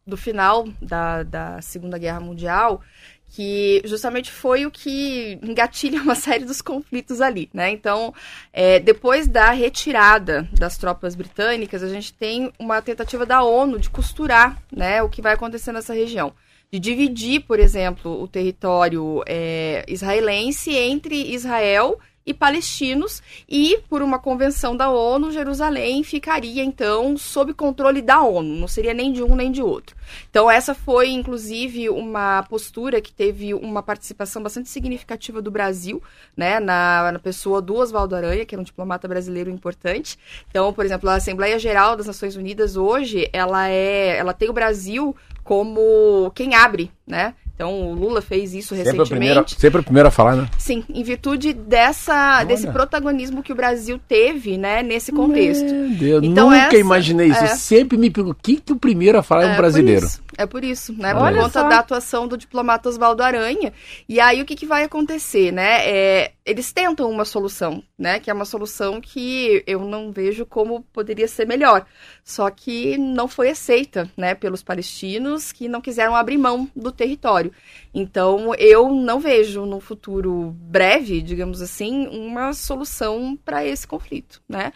[0.08, 2.82] do final da, da Segunda Guerra Mundial,
[3.30, 7.70] que justamente foi o que engatilha uma série dos conflitos ali, né?
[7.70, 8.14] Então,
[8.54, 13.90] é, depois da retirada das tropas britânicas, a gente tem uma tentativa da ONU de
[13.90, 16.34] costurar, né, o que vai acontecer nessa região
[16.72, 21.98] de dividir, por exemplo, o território é, israelense entre Israel
[22.28, 28.54] e palestinos, e por uma convenção da ONU, Jerusalém ficaria então sob controle da ONU,
[28.54, 29.96] não seria nem de um nem de outro.
[30.30, 36.04] Então, essa foi inclusive uma postura que teve uma participação bastante significativa do Brasil,
[36.36, 40.20] né, na, na pessoa do Oswaldo Aranha, que era um diplomata brasileiro importante.
[40.50, 44.54] Então, por exemplo, a Assembleia Geral das Nações Unidas hoje, ela é, ela tem o
[44.54, 45.16] Brasil
[45.46, 47.34] como quem abre, né?
[47.58, 49.02] Então, o Lula fez isso sempre recentemente.
[49.02, 50.48] A primeira, sempre o primeiro a falar, né?
[50.60, 55.66] Sim, em virtude dessa, desse protagonismo que o Brasil teve, né, nesse contexto.
[55.66, 57.44] Meu Deus, então, nunca essa, imaginei isso.
[57.44, 57.48] É...
[57.48, 60.08] Sempre me pergunto, quem que o primeiro a falar é, um brasileiro?
[60.08, 61.16] Por é por isso, né?
[61.16, 61.68] Por Olha conta só.
[61.68, 63.74] da atuação do diplomata Oswaldo Aranha.
[64.08, 65.80] E aí, o que, que vai acontecer, né?
[65.84, 68.22] É, eles tentam uma solução, né?
[68.22, 71.86] Que é uma solução que eu não vejo como poderia ser melhor.
[72.24, 74.34] Só que não foi aceita, né?
[74.34, 77.52] Pelos palestinos que não quiseram abrir mão do território.
[77.94, 84.72] Então, eu não vejo no futuro breve, digamos assim, uma solução para esse conflito, né?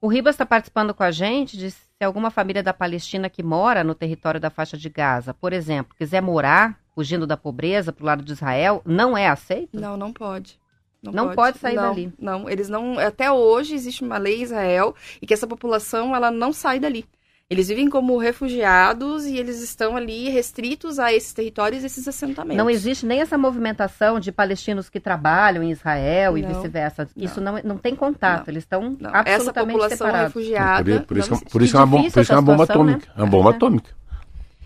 [0.00, 3.84] O Ribas está participando com a gente de se alguma família da Palestina que mora
[3.84, 8.06] no território da faixa de Gaza, por exemplo, quiser morar fugindo da pobreza para o
[8.06, 9.78] lado de Israel, não é aceito?
[9.78, 10.58] Não, não pode.
[11.02, 11.36] Não, não pode.
[11.36, 11.58] pode.
[11.58, 12.12] sair não, dali.
[12.18, 12.98] Não, eles não.
[12.98, 17.04] Até hoje existe uma lei em Israel e que essa população ela não sai dali.
[17.50, 22.58] Eles vivem como refugiados e eles estão ali restritos a esses territórios, esses assentamentos.
[22.58, 27.08] Não existe nem essa movimentação de palestinos que trabalham em Israel não, e vice-versa.
[27.16, 30.34] Isso não, não tem contato, não, eles estão absolutamente essa população separados.
[30.34, 31.00] refugiada.
[31.00, 33.06] Por, por, isso, por isso, é uma, bom, por isso é uma bomba atômica.
[33.06, 33.12] Né?
[33.16, 33.54] É uma bomba é.
[33.54, 33.97] atômica.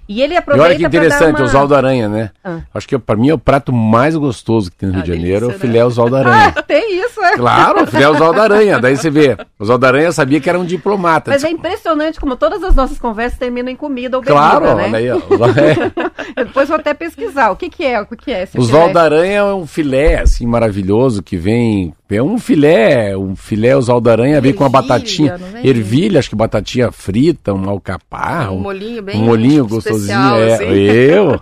[0.09, 1.45] E ele aproveita E olha que interessante, uma...
[1.45, 2.31] Oswaldo Aranha, né?
[2.45, 2.61] Ah.
[2.75, 5.13] Acho que para mim é o prato mais gostoso que tem no Rio ah, de
[5.13, 5.85] Janeiro, delícia, o filé né?
[5.85, 6.53] Oswaldo Aranha.
[6.57, 7.37] Ah, tem isso, é?
[7.37, 8.81] Claro, o filé Oswaldo Aranha.
[8.81, 11.31] Daí você vê, Oswaldo Aranha sabia que era um diplomata.
[11.31, 14.85] Mas é impressionante como todas as nossas conversas terminam em comida ou bebida, claro, né?
[14.85, 15.17] Olha aí, ó.
[15.17, 16.45] É.
[16.45, 19.45] Depois vou até pesquisar o que que é, o que é esse Oswaldo Aranha é
[19.45, 21.95] um filé, assim, maravilhoso, que vem...
[22.15, 26.93] É um filé, um filé Oswaldo Aranha vem com uma batatinha, ervilha, acho que batatinha
[26.93, 28.51] frita, um alcaparra.
[28.51, 30.55] Um, um molinho bem Um molinho gostosinho, é.
[30.55, 30.65] Assim.
[30.65, 31.41] Eu,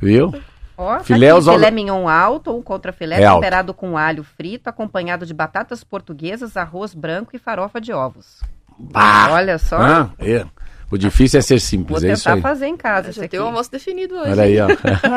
[0.00, 0.34] viu?
[0.76, 3.78] Ó, tá filé, aqui, filé mignon alto ou contra filé é temperado alto.
[3.78, 8.40] com alho frito, acompanhado de batatas portuguesas, arroz branco e farofa de ovos.
[8.78, 9.28] Bah!
[9.32, 9.76] Olha só.
[9.76, 10.46] Ah, é.
[10.90, 12.40] O difícil é ser simples, Vou é isso aí.
[12.40, 13.12] fazer em casa.
[13.12, 14.30] Já tem o almoço definido hoje.
[14.30, 14.66] Olha aí, ó.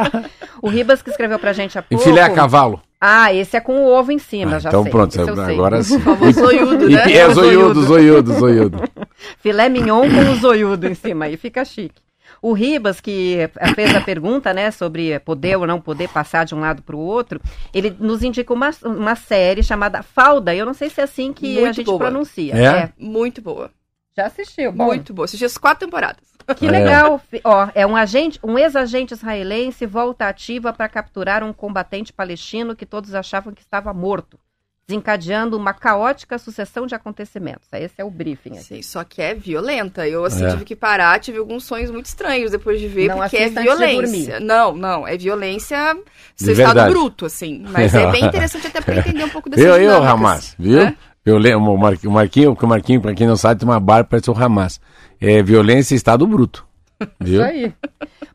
[0.61, 2.01] o Ribas que escreveu pra gente há pouco.
[2.01, 2.79] E filé a cavalo.
[3.05, 4.91] Ah, esse é com o ovo em cima, ah, já então sei.
[4.93, 5.97] pronto, agora sim.
[5.97, 7.03] O zoiudo, né?
[7.09, 8.77] E, é zoiudo, zoiudo, zoiudo.
[9.43, 12.01] Filé mignon com o zoiudo em cima, aí fica chique.
[12.41, 16.61] O Ribas, que fez a pergunta, né, sobre poder ou não poder passar de um
[16.61, 17.41] lado para o outro,
[17.73, 20.55] ele nos indica uma, uma série chamada Falda.
[20.55, 21.99] Eu não sei se é assim que Muito a gente boa.
[21.99, 22.55] pronuncia.
[22.55, 22.65] É?
[22.65, 22.89] é?
[22.97, 23.69] Muito boa.
[24.15, 24.71] Já assistiu?
[24.71, 24.85] Bom.
[24.85, 25.25] Muito boa.
[25.25, 26.32] Assisti as quatro temporadas.
[26.55, 27.21] Que legal.
[27.31, 27.41] É.
[27.43, 32.85] Ó, é um agente, um ex-agente israelense volta ativa para capturar um combatente palestino que
[32.85, 34.39] todos achavam que estava morto
[34.87, 37.67] desencadeando uma caótica sucessão de acontecimentos.
[37.71, 38.55] Esse é o briefing.
[38.55, 40.07] Sim, só que é violenta.
[40.07, 40.51] Eu assim, é.
[40.51, 44.39] tive que parar, tive alguns sonhos muito estranhos depois de ver, não porque é violência.
[44.39, 45.97] Não, não, é violência
[46.35, 47.63] seu estado bruto, assim.
[47.69, 50.81] Mas é bem interessante até para entender um pouco dessa Eu, eu, Hamas, viu?
[50.81, 50.95] É?
[51.25, 51.77] Eu lembro, o
[52.11, 54.81] Marquinho, o Marquinho, para quem não sabe, tem uma barba parece o Hamas.
[55.25, 56.67] É violência e estado bruto.
[57.17, 57.41] Viu?
[57.41, 57.73] Isso aí.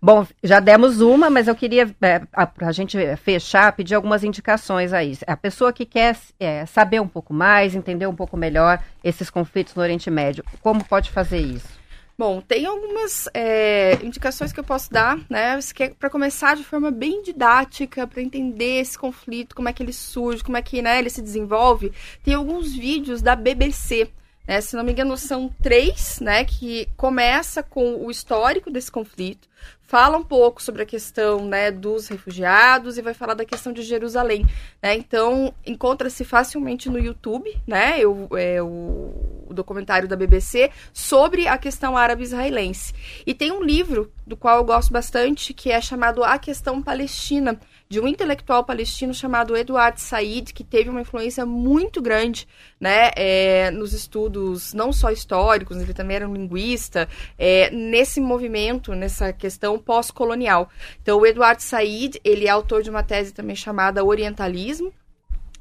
[0.01, 4.95] Bom, já demos uma, mas eu queria, é, a, a, gente fechar, pedir algumas indicações
[4.95, 5.19] aí.
[5.27, 9.75] A pessoa que quer é, saber um pouco mais, entender um pouco melhor esses conflitos
[9.75, 11.69] no Oriente Médio, como pode fazer isso?
[12.17, 15.59] Bom, tem algumas é, indicações que eu posso dar, né?
[15.99, 20.43] Para começar de forma bem didática, para entender esse conflito, como é que ele surge,
[20.43, 21.93] como é que né, ele se desenvolve.
[22.25, 24.11] Tem alguns vídeos da BBC
[24.49, 24.63] né?
[24.63, 26.43] Se não me engano, são três, né?
[26.43, 29.47] Que começa com o histórico desse conflito,
[29.89, 33.83] fala um pouco sobre a questão né, dos refugiados e vai falar da questão de
[33.83, 34.47] Jerusalém.
[34.83, 34.95] Né?
[34.95, 41.57] Então, encontra-se facilmente no YouTube né, o, é, o, o, documentário da BBC sobre a
[41.57, 42.93] questão árabe-israelense.
[43.27, 47.59] E tem um livro do qual eu gosto bastante, que é chamado A Questão Palestina,
[47.89, 52.47] de um intelectual palestino chamado Eduard Said, que teve uma influência muito grande
[52.79, 57.09] né, é, nos estudos, não só históricos, ele também era um linguista,
[57.39, 60.69] é, nesse movimento, nessa questão pós-colonial.
[61.01, 64.93] Então, o Eduard Said, ele é autor de uma tese também chamada Orientalismo,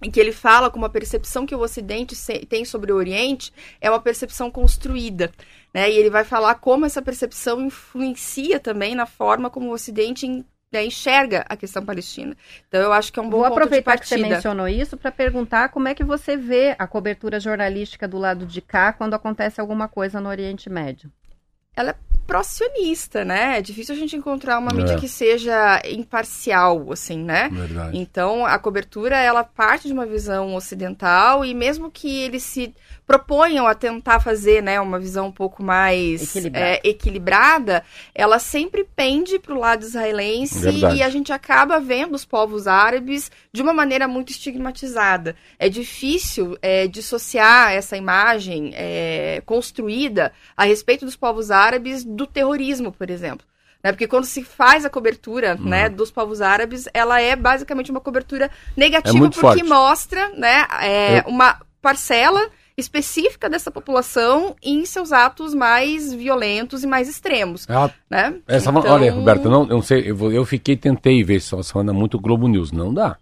[0.02, 2.16] em que ele fala como a percepção que o Ocidente
[2.48, 3.52] tem sobre o Oriente
[3.82, 5.32] é uma percepção construída.
[5.74, 5.90] Né?
[5.90, 10.86] E ele vai falar como essa percepção influencia também na forma como o Ocidente né,
[10.86, 12.36] enxerga a questão palestina.
[12.68, 15.12] Então eu acho que é um bom Vou ponto aproveitar que você mencionou isso para
[15.12, 19.62] perguntar como é que você vê a cobertura jornalística do lado de cá quando acontece
[19.62, 21.12] alguma coisa no Oriente Médio.
[21.76, 21.96] Ela é
[22.28, 23.58] pró-sionista, né?
[23.58, 25.00] É difícil a gente encontrar uma mídia é.
[25.00, 27.48] que seja imparcial, assim, né?
[27.50, 27.98] Verdade.
[27.98, 32.76] Então, a cobertura, ela parte de uma visão ocidental e mesmo que ele se
[33.08, 37.84] proponham a tentar fazer né, uma visão um pouco mais equilibrada, é, equilibrada
[38.14, 40.98] ela sempre pende para o lado israelense Verdade.
[40.98, 45.38] e a gente acaba vendo os povos árabes de uma maneira muito estigmatizada.
[45.58, 52.92] É difícil é, dissociar essa imagem é, construída a respeito dos povos árabes do terrorismo,
[52.92, 53.48] por exemplo.
[53.82, 53.94] Né?
[53.94, 55.70] Porque quando se faz a cobertura uhum.
[55.70, 59.64] né, dos povos árabes, ela é basicamente uma cobertura negativa é porque forte.
[59.64, 67.10] mostra né, é, uma parcela específica dessa população em seus atos mais violentos e mais
[67.10, 67.66] extremos.
[67.68, 68.36] Ela, né?
[68.48, 68.84] Essa, então...
[68.92, 72.20] Olha, Roberto, não, eu não sei, eu, eu fiquei, tentei ver se você anda muito
[72.20, 72.72] Globo News.
[72.72, 73.18] Não dá.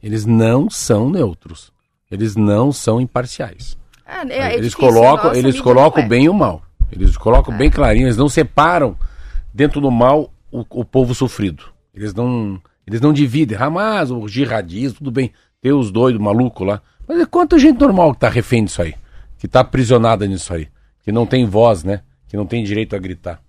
[0.00, 1.72] Eles não são neutros.
[2.08, 3.76] Eles não são imparciais.
[4.06, 6.62] É, é, é eles difícil, colocam, eles colocam bem e o mal.
[6.90, 7.70] Eles colocam bem é.
[7.70, 8.96] clarinho, eles não separam
[9.52, 11.64] dentro do mal o, o povo sofrido.
[11.92, 13.58] Eles não, eles não dividem.
[13.58, 15.32] Hamas, o jihadismo, tudo bem.
[15.60, 16.80] Tem os doidos, maluco lá.
[17.10, 18.94] Mas é quanta gente normal que tá refém disso aí?
[19.36, 20.68] Que tá aprisionada nisso aí?
[21.02, 22.02] Que não tem voz, né?
[22.28, 23.40] Que não tem direito a gritar.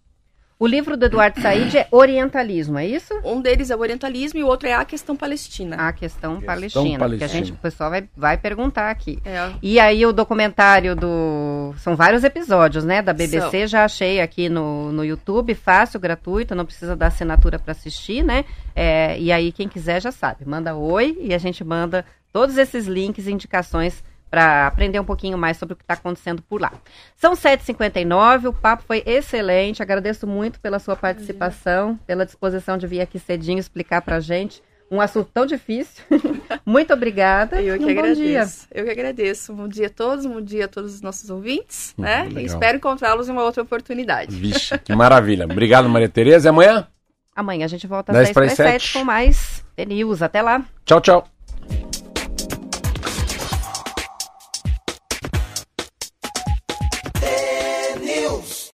[0.57, 3.13] O livro do Eduardo Said é Orientalismo, é isso?
[3.23, 5.75] Um deles é o Orientalismo e o outro é a questão palestina.
[5.75, 7.29] A questão, Questão palestina, porque a palestina.
[7.29, 9.19] gente, o pessoal vai, vai perguntar aqui.
[9.23, 9.51] É.
[9.61, 11.71] E aí o documentário do.
[11.77, 13.03] São vários episódios, né?
[13.03, 17.73] Da BBC, já achei aqui no, no YouTube, fácil, gratuito, não precisa dar assinatura para
[17.73, 18.43] assistir, né?
[18.75, 22.85] É, e aí, quem quiser já sabe, manda oi e a gente manda todos esses
[22.87, 26.71] links e indicações para aprender um pouquinho mais sobre o que está acontecendo por lá.
[27.17, 33.01] São 7h59, o papo foi excelente, agradeço muito pela sua participação, pela disposição de vir
[33.01, 36.03] aqui cedinho explicar para gente um assunto tão difícil.
[36.65, 37.61] muito obrigada.
[37.61, 38.41] Eu e que um bom dia.
[38.41, 38.67] agradeço.
[38.71, 39.53] Eu que agradeço.
[39.53, 42.23] Bom dia a todos, bom dia a todos os nossos ouvintes, Hum, né?
[42.23, 42.41] legal.
[42.41, 44.35] E espero encontrá-los em uma outra oportunidade.
[44.35, 45.45] Vixe, que maravilha.
[45.45, 46.47] Obrigado, Maria Tereza.
[46.47, 46.87] E amanhã?
[47.35, 48.93] Amanhã a gente volta às 10 10 para para as 7 7.
[48.99, 50.21] com mais The News.
[50.21, 50.63] Até lá.
[50.85, 51.27] Tchau, tchau.